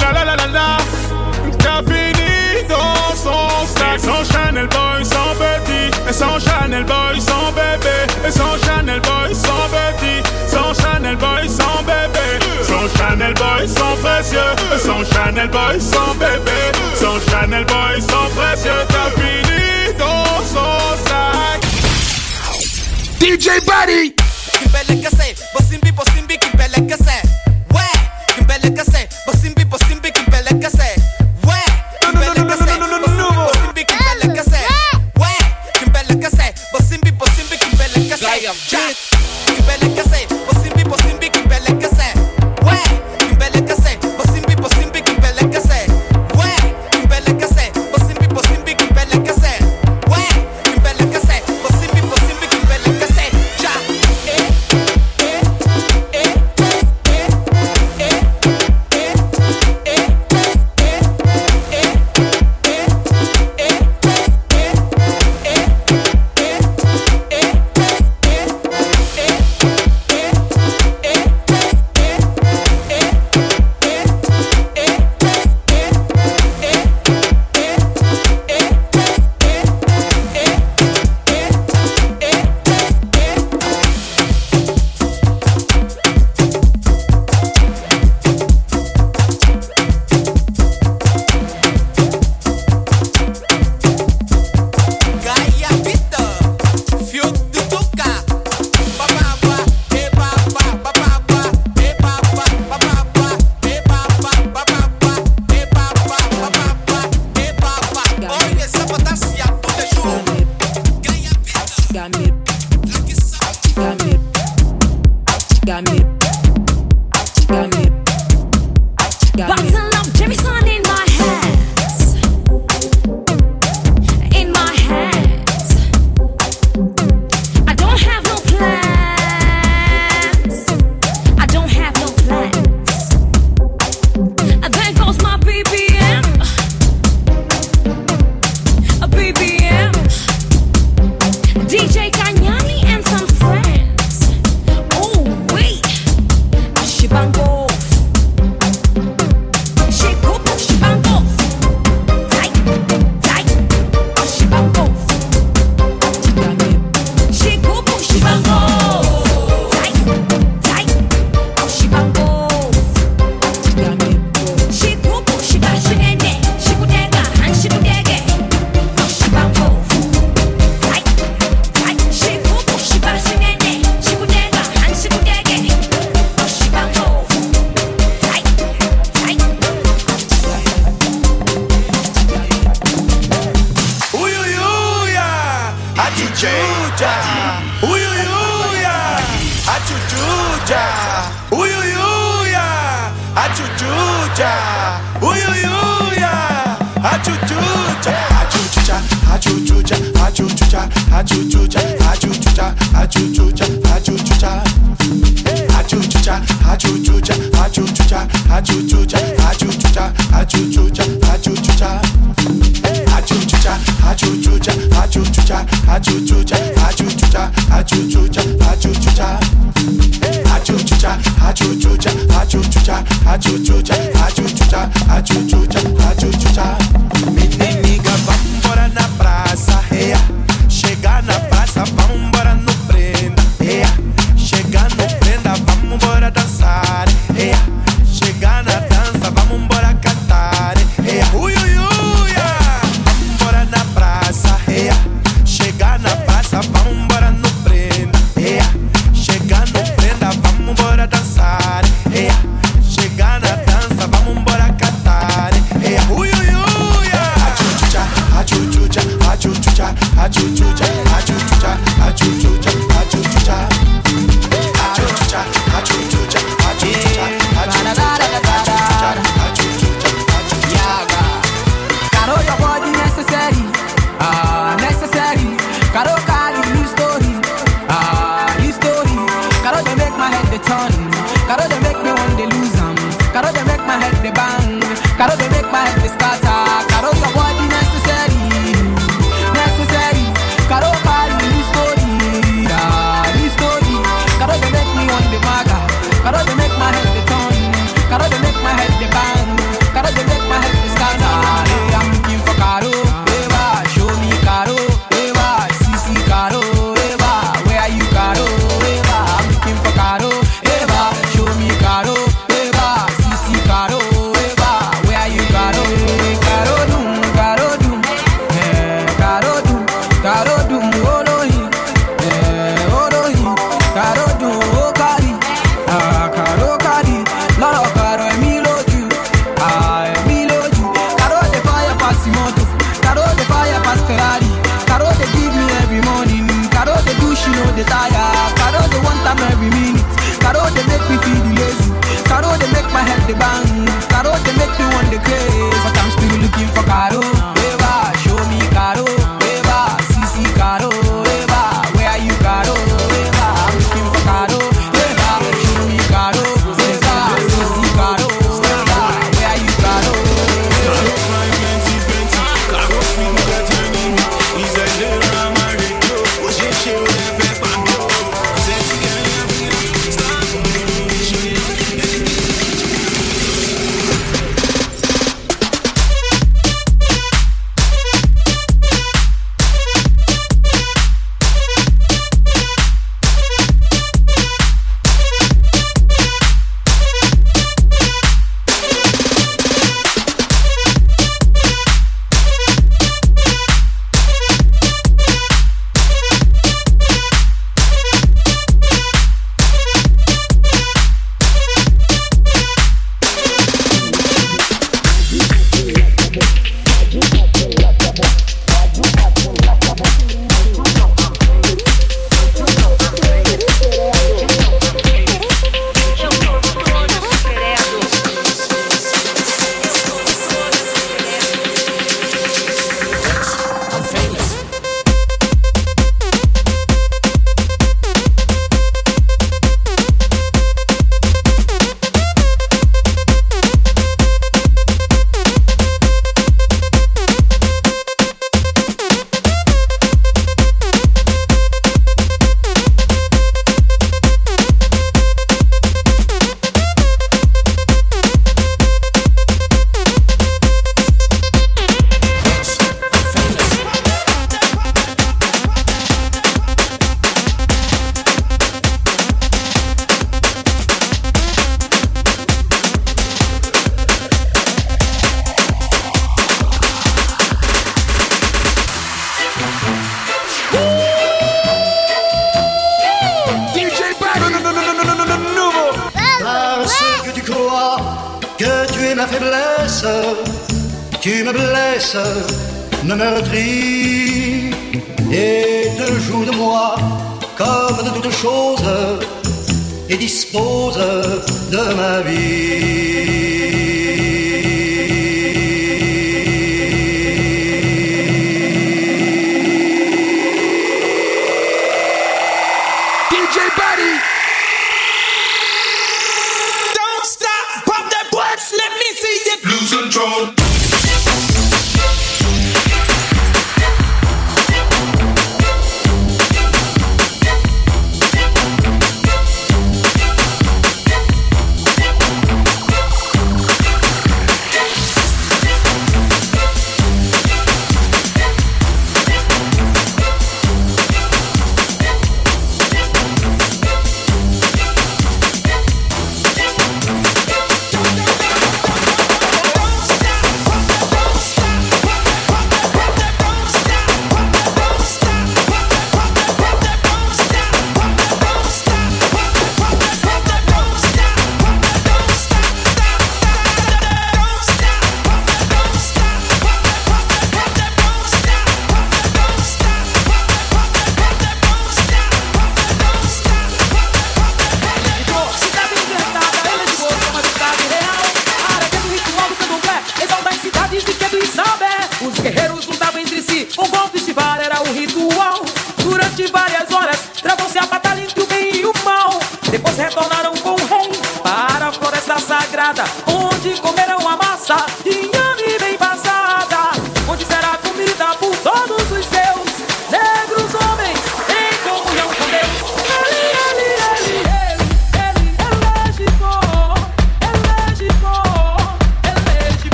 La 0.00 0.12
la 0.12 0.24
la 0.24 0.36
la 0.36 0.46
la, 0.46 0.76
t'as 1.58 1.82
fini 1.82 2.66
dans 2.68 3.14
son 3.16 3.66
sac. 3.66 3.94
Et 3.94 3.98
sans 3.98 4.24
Chanel 4.32 4.68
Boy, 4.68 5.04
sans 5.04 5.34
petit. 5.38 5.90
Et 6.08 6.12
sans 6.12 6.38
Chanel 6.38 6.84
Boy, 6.84 7.20
sans 7.20 7.52
bébé. 7.52 7.96
Et 8.26 8.30
sans 8.30 8.56
Chanel 8.64 9.00
Boy, 9.00 9.34
sans 9.34 9.68
petit. 9.74 10.22
Sans 10.46 10.74
Chanel 10.74 11.16
Boy, 11.16 11.48
sans 11.48 11.82
bébé. 11.82 12.26
Sans 12.62 12.86
Chanel 12.98 13.34
Boy, 13.34 13.68
sans 13.68 13.96
précieux. 14.02 14.52
Sans 14.78 15.04
Chanel 15.12 15.48
Boy, 15.48 15.80
sans 15.80 16.14
bébé. 16.14 16.60
Sans 16.94 17.18
Chanel 17.30 17.64
Boy, 17.64 18.00
sans 18.00 18.28
précieux. 18.36 18.84
T'as 18.88 19.10
fini 19.20 19.94
dans 19.98 20.42
son 20.44 21.04
sac. 21.06 21.13
DJ 23.18 23.60
Badi! 23.66 24.14
Kimpelekese, 24.58 25.34
bosimbi 25.54 25.92
bosimbi 25.92 26.38
kimpelekese. 26.38 27.22
Ouais, 27.74 27.94
kimpelekese, 28.36 29.08
bosimbi 29.26 29.64
bosimbi 29.64 30.10
kimpelekese. 30.12 30.88
Ouais, 31.46 31.64
kimpelekese, 32.00 32.78
bosimbi 32.80 33.34
bosimbi 33.34 33.84
kimpelekese. 33.84 34.60
Ouais, 35.20 35.38
kimpelekese, 35.78 36.54
bosimbi 36.72 37.10
bosimbi 37.12 37.56
kimpelekese. 37.58 39.13